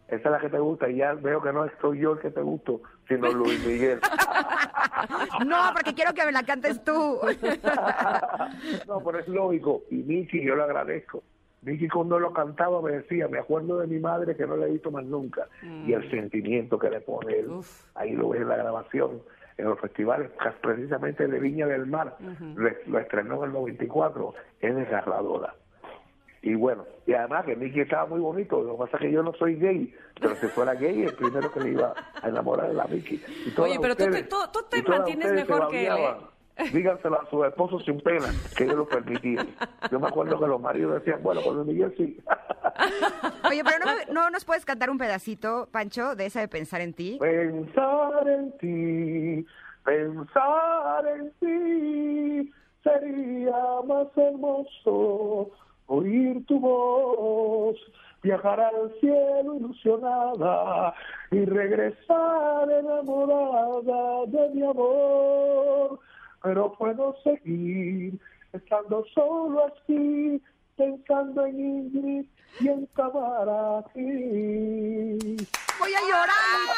Esa 0.08 0.30
es 0.30 0.32
la 0.32 0.40
que 0.40 0.50
te 0.50 0.60
gusta 0.60 0.90
y 0.90 0.98
ya 0.98 1.14
veo 1.14 1.42
que 1.42 1.52
no 1.52 1.66
soy 1.82 2.00
yo 2.00 2.14
el 2.14 2.20
que 2.20 2.32
te 2.32 2.42
gusto, 2.42 2.82
sino 3.08 3.32
Luis 3.32 3.66
Miguel. 3.66 4.00
no, 5.46 5.58
porque 5.74 5.94
quiero 5.94 6.14
que 6.14 6.26
me 6.26 6.32
la 6.32 6.44
cantes 6.44 6.84
tú. 6.84 7.20
no, 8.88 9.04
pero 9.04 9.20
es 9.20 9.28
lógico. 9.28 9.84
Y 9.90 9.96
Michi, 9.96 10.44
yo 10.44 10.56
le 10.56 10.64
agradezco. 10.64 11.24
Michi 11.64 11.88
cuando 11.90 12.20
lo 12.20 12.32
cantaba 12.32 12.82
me 12.82 12.92
decía, 12.92 13.28
me 13.28 13.40
acuerdo 13.40 13.80
de 13.80 13.88
mi 13.88 14.00
madre 14.00 14.36
que 14.36 14.46
no 14.46 14.56
le 14.56 14.68
he 14.68 14.72
visto 14.72 14.92
más 14.92 15.06
nunca. 15.06 15.48
Y 15.64 15.94
el 15.94 16.08
mm. 16.08 16.12
sentimiento 16.12 16.78
que 16.78 16.92
le 16.92 17.02
pone 17.02 17.40
él, 17.40 17.50
ahí 17.96 18.12
lo 18.12 18.30
ves 18.30 18.42
en 18.42 18.50
la 18.50 18.58
grabación 18.58 19.22
en 19.58 19.66
los 19.66 19.80
festivales, 19.80 20.32
precisamente 20.62 21.28
de 21.28 21.40
Viña 21.40 21.66
del 21.68 21.86
Mar, 21.86 22.18
lo, 22.56 23.00
estrenó 23.00 23.38
en 23.38 23.44
el 23.46 23.54
94, 23.54 24.34
es 24.60 24.76
desgarradora. 24.76 25.56
Y 26.46 26.54
bueno, 26.54 26.86
y 27.08 27.14
además 27.14 27.44
que 27.44 27.56
Mickey 27.56 27.82
estaba 27.82 28.06
muy 28.06 28.20
bonito, 28.20 28.62
lo 28.62 28.74
que 28.74 28.78
pasa 28.84 28.98
es 28.98 29.02
que 29.02 29.12
yo 29.12 29.24
no 29.24 29.34
soy 29.34 29.56
gay, 29.56 29.92
pero 30.22 30.36
si 30.36 30.46
fuera 30.46 30.76
gay, 30.76 31.02
el 31.02 31.16
primero 31.16 31.52
que 31.52 31.60
le 31.60 31.72
iba 31.72 31.92
a 32.22 32.30
enamorar 32.30 32.70
era 32.70 32.86
Mickey. 32.86 33.20
Oye, 33.58 33.80
pero 33.82 33.96
tú, 33.96 34.06
tú, 34.54 34.60
te 34.70 34.84
mantienes 34.84 35.34
mejor 35.34 35.70
que 35.70 35.88
él, 35.88 35.98
¿eh? 36.58 36.70
díganselo 36.72 37.20
a 37.20 37.28
su 37.32 37.44
esposo 37.44 37.80
sin 37.80 38.00
pena, 38.00 38.28
que 38.56 38.66
ellos 38.66 38.76
lo 38.76 38.88
permitían. 38.88 39.48
Yo 39.92 40.00
me 40.00 40.08
acuerdo 40.08 40.40
que 40.40 40.46
los 40.46 40.62
maridos 40.62 40.94
decían, 41.04 41.24
bueno, 41.24 41.42
con 41.42 41.66
Miguel 41.66 41.92
sí. 41.98 42.16
Oye, 43.50 43.64
pero 43.64 43.84
no, 43.84 44.14
no, 44.14 44.30
nos 44.30 44.46
puedes 44.46 44.66
cantar 44.66 44.92
un 44.92 45.00
pedacito, 45.00 45.68
Pancho, 45.72 46.16
de 46.16 46.28
esa 46.28 46.42
de 46.42 46.48
Pensar 46.48 46.82
en 46.82 46.94
ti. 46.94 47.18
Pensar 47.20 48.30
en 48.30 48.56
ti, 48.60 49.48
pensar 49.84 51.08
en 51.08 51.32
ti, 51.40 52.54
sería 52.84 53.82
más 53.88 54.16
hermoso 54.16 55.52
oír 56.36 56.46
tu 56.46 56.60
voz 56.60 57.78
viajar 58.22 58.60
al 58.60 58.92
cielo 59.00 59.56
ilusionada 59.56 60.94
y 61.32 61.46
regresar 61.46 62.70
enamorada 62.70 64.26
de 64.28 64.50
mi 64.50 64.64
amor. 64.64 66.00
Pero 66.42 66.74
puedo 66.74 67.16
seguir 67.24 68.20
estando 68.54 69.06
solo 69.14 69.66
así, 69.66 70.42
pensando 70.76 71.46
en 71.46 71.60
Ingrid 71.60 72.26
y 72.60 72.68
en. 72.68 72.88
Voy 75.80 75.94
a 75.94 76.02
llorar. 76.02 76.30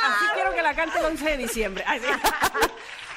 Así 0.06 0.26
quiero 0.34 0.54
que 0.54 0.62
la 0.62 0.74
cante 0.74 1.00
el 1.00 1.06
11 1.06 1.30
de 1.30 1.38
diciembre. 1.38 1.84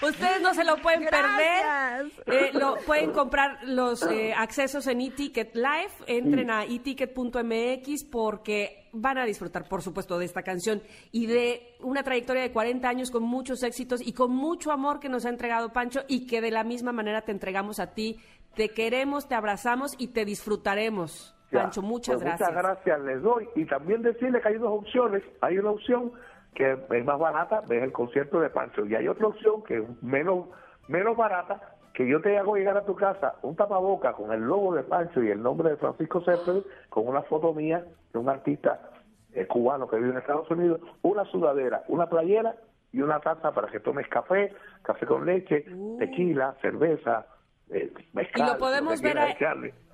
Ustedes 0.02 0.40
no 0.40 0.54
se 0.54 0.64
lo 0.64 0.76
pueden 0.78 1.04
perder. 1.04 2.10
Eh, 2.26 2.50
lo, 2.54 2.76
pueden 2.86 3.12
comprar 3.12 3.58
los 3.64 4.02
eh, 4.04 4.32
accesos 4.34 4.86
en 4.86 5.02
eTicket 5.02 5.54
Live. 5.54 5.92
Entren 6.06 6.50
a 6.50 6.64
eticket.mx 6.64 8.04
porque 8.10 8.88
van 8.92 9.18
a 9.18 9.26
disfrutar, 9.26 9.68
por 9.68 9.82
supuesto, 9.82 10.18
de 10.18 10.24
esta 10.24 10.42
canción 10.42 10.82
y 11.12 11.26
de 11.26 11.76
una 11.80 12.02
trayectoria 12.02 12.42
de 12.42 12.50
40 12.50 12.88
años 12.88 13.10
con 13.10 13.22
muchos 13.22 13.62
éxitos 13.62 14.00
y 14.04 14.12
con 14.12 14.34
mucho 14.34 14.72
amor 14.72 15.00
que 15.00 15.10
nos 15.10 15.26
ha 15.26 15.28
entregado 15.28 15.72
Pancho 15.72 16.00
y 16.08 16.26
que 16.26 16.40
de 16.40 16.50
la 16.50 16.64
misma 16.64 16.92
manera 16.92 17.22
te 17.22 17.32
entregamos 17.32 17.78
a 17.78 17.92
ti. 17.92 18.18
Te 18.54 18.70
queremos, 18.70 19.28
te 19.28 19.34
abrazamos 19.34 19.94
y 19.98 20.08
te 20.08 20.24
disfrutaremos. 20.24 21.36
Pancho, 21.52 21.82
muchas 21.82 22.16
pues 22.16 22.24
gracias. 22.24 22.48
Muchas 22.50 22.64
gracias 22.64 23.00
les 23.00 23.22
doy. 23.22 23.48
Y 23.56 23.64
también 23.64 24.02
decirle 24.02 24.40
que 24.40 24.48
hay 24.48 24.58
dos 24.58 24.70
opciones. 24.70 25.22
Hay 25.40 25.58
una 25.58 25.70
opción 25.70 26.12
que 26.54 26.72
es 26.72 27.04
más 27.04 27.18
barata, 27.18 27.62
ves 27.66 27.82
el 27.82 27.92
concierto 27.92 28.40
de 28.40 28.50
Pancho. 28.50 28.86
Y 28.86 28.94
hay 28.94 29.08
otra 29.08 29.28
opción 29.28 29.62
que 29.64 29.78
es 29.78 30.02
menos, 30.02 30.46
menos 30.88 31.16
barata, 31.16 31.76
que 31.94 32.08
yo 32.08 32.20
te 32.20 32.38
hago 32.38 32.56
llegar 32.56 32.76
a 32.76 32.84
tu 32.84 32.94
casa 32.94 33.34
un 33.42 33.56
tapaboca 33.56 34.12
con 34.12 34.32
el 34.32 34.40
logo 34.40 34.74
de 34.74 34.82
Pancho 34.82 35.22
y 35.22 35.30
el 35.30 35.42
nombre 35.42 35.70
de 35.70 35.76
Francisco 35.76 36.20
Céspedes, 36.22 36.64
con 36.88 37.06
una 37.06 37.22
foto 37.22 37.52
mía 37.52 37.84
de 38.12 38.18
un 38.18 38.28
artista 38.28 38.90
eh, 39.32 39.46
cubano 39.46 39.88
que 39.88 39.96
vive 39.96 40.10
en 40.10 40.18
Estados 40.18 40.50
Unidos, 40.50 40.80
una 41.02 41.24
sudadera, 41.24 41.84
una 41.88 42.08
playera 42.08 42.56
y 42.92 43.02
una 43.02 43.20
taza 43.20 43.52
para 43.52 43.68
que 43.68 43.80
tomes 43.80 44.08
café, 44.08 44.52
café 44.82 45.06
con 45.06 45.24
leche, 45.24 45.64
uh. 45.72 45.98
tequila, 45.98 46.56
cerveza, 46.60 47.26
eh. 47.72 47.92
Y 48.34 48.42
lo 48.42 48.58
podemos 48.58 49.00
ver 49.00 49.18
ahí. 49.18 49.34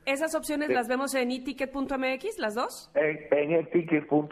¿Esas 0.07 0.37
opciones 0.37 0.69
las 0.69 0.87
vemos 0.87 1.15
en 1.15 1.33
eticket.mx, 1.33 2.39
las 2.39 2.55
dos? 2.55 2.91
En, 2.95 3.19
en 3.33 3.53
eticket.mx. 3.53 4.31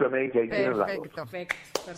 Perfecto. 0.49 1.11
Perfecto. 1.15 1.55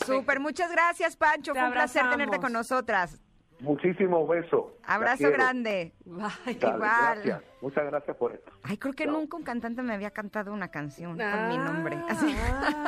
Súper, 0.07 0.41
muchas 0.41 0.73
gracias, 0.73 1.17
Pancho. 1.17 1.55
Fue 1.55 1.63
un 1.63 1.73
placer 1.73 2.09
tenerte 2.09 2.39
con 2.39 2.53
nosotras. 2.53 3.21
Muchísimos 3.61 4.29
besos. 4.29 4.65
Abrazo 4.85 5.31
grande. 5.31 5.93
Igual. 6.07 7.43
Muchas 7.61 7.85
gracias 7.87 8.17
por 8.17 8.33
esto. 8.33 8.53
Ay, 8.63 8.77
creo 8.77 8.95
que 8.95 9.07
nunca 9.07 9.37
un 9.37 9.43
cantante 9.43 9.83
me 9.83 9.95
había 9.95 10.13
cantado 10.13 10.53
una 10.53 10.69
canción 10.69 11.19
con 11.19 11.49
mi 11.49 11.59
nombre. 11.59 11.99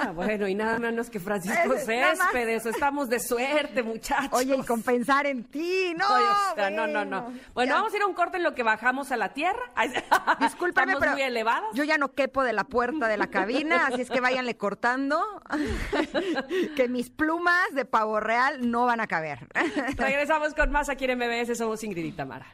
Ah, 0.01 0.13
bueno, 0.15 0.47
y 0.47 0.55
nada 0.55 0.79
menos 0.79 1.11
que 1.11 1.19
Francisco 1.19 1.75
Céspedes. 1.77 2.67
Estamos 2.67 3.09
de 3.09 3.19
suerte, 3.19 3.83
muchachos. 3.83 4.31
Oye, 4.33 4.57
y 4.57 4.63
con 4.65 4.83
pensar 4.83 5.27
en 5.27 5.45
ti, 5.45 5.95
no. 5.97 6.71
no, 6.71 6.87
no, 6.87 7.05
no. 7.05 7.33
Bueno, 7.55 7.75
vamos 7.75 7.93
a 7.93 7.97
ir 7.97 8.03
a 8.03 8.07
un 8.07 8.15
corte 8.15 8.37
en 8.37 8.45
lo 8.45 8.55
que 8.55 8.63
bajamos 8.63 9.11
a 9.11 9.17
la 9.17 9.33
tierra. 9.33 9.63
Discúlpame, 10.41 10.97
pero 10.99 11.13
muy 11.13 11.23
elevados. 11.23 11.75
yo 11.75 11.85
ya 11.85 11.99
no 11.99 12.13
quepo 12.13 12.45
de 12.45 12.53
la 12.53 12.65
puerta 12.65 13.09
de 13.09 13.17
la 13.17 13.29
cabina, 13.29 13.89
así 13.89 14.03
es 14.03 14.11
que 14.11 14.21
váyanle 14.21 14.57
cortando. 14.57 15.21
que 16.77 16.89
mis 16.89 17.11
plumas 17.11 17.75
de 17.75 17.85
pavo 17.85 18.21
real 18.21 18.71
no 18.71 18.87
van 18.87 19.01
a 19.01 19.07
caber. 19.07 19.49
Regresamos 19.97 20.55
con 20.55 20.71
más 20.71 20.89
aquí 20.89 21.07
en 21.07 21.19
MBS. 21.19 21.57
Somos 21.57 21.83
Ingrid 21.83 22.05
y 22.05 22.13
Tamara 22.13 22.47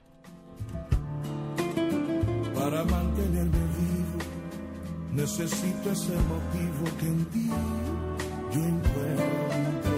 para 2.65 2.83
mantenerme 2.85 3.63
vivo. 3.77 4.19
Necesito 5.13 5.91
ese 5.91 6.17
motivo 6.33 6.85
que 6.99 7.07
en 7.07 7.25
ti 7.27 7.51
yo 8.53 8.61
encuentro. 8.75 9.97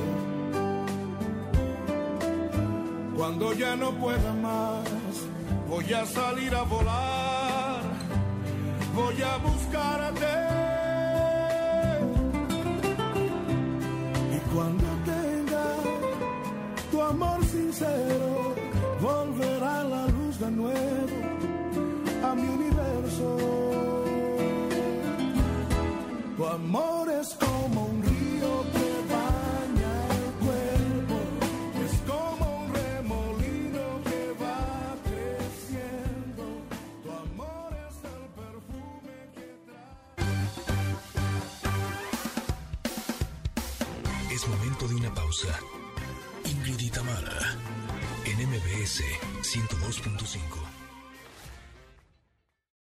Cuando 3.16 3.52
ya 3.52 3.76
no 3.76 3.92
pueda 3.92 4.32
más, 4.34 4.84
voy 5.68 5.92
a 5.92 6.04
salir 6.06 6.52
a 6.56 6.62
volar, 6.62 7.82
voy 8.96 9.22
a 9.22 9.36
buscarte. 9.48 10.34
Y 14.34 14.38
cuando 14.52 14.86
tenga 15.12 15.66
tu 16.90 17.00
amor 17.00 17.44
sincero, 17.44 18.56
volverá 19.00 19.55
Tu 26.36 26.46
amor 26.46 27.08
es 27.08 27.28
como 27.34 27.86
un 27.86 28.02
río 28.02 28.62
que 28.72 28.90
baña 29.08 29.92
el 30.18 30.32
cuerpo, 30.44 31.16
es 31.82 31.94
como 32.06 32.44
un 32.60 32.74
remolino 32.74 33.84
que 34.04 34.20
va 34.42 34.96
creciendo. 35.08 36.44
Tu 37.02 37.08
amor 37.10 37.70
es 37.88 37.96
el 38.04 38.24
perfume 38.36 39.16
que 39.34 39.48
trae. 39.64 40.04
Es 44.34 44.42
momento 44.46 44.88
de 44.88 44.94
una 44.94 45.14
pausa. 45.14 45.58
Ingrid 46.44 46.96
Mara, 46.98 47.56
en 48.26 48.36
MBS 48.46 49.02
102.5. 49.40 50.75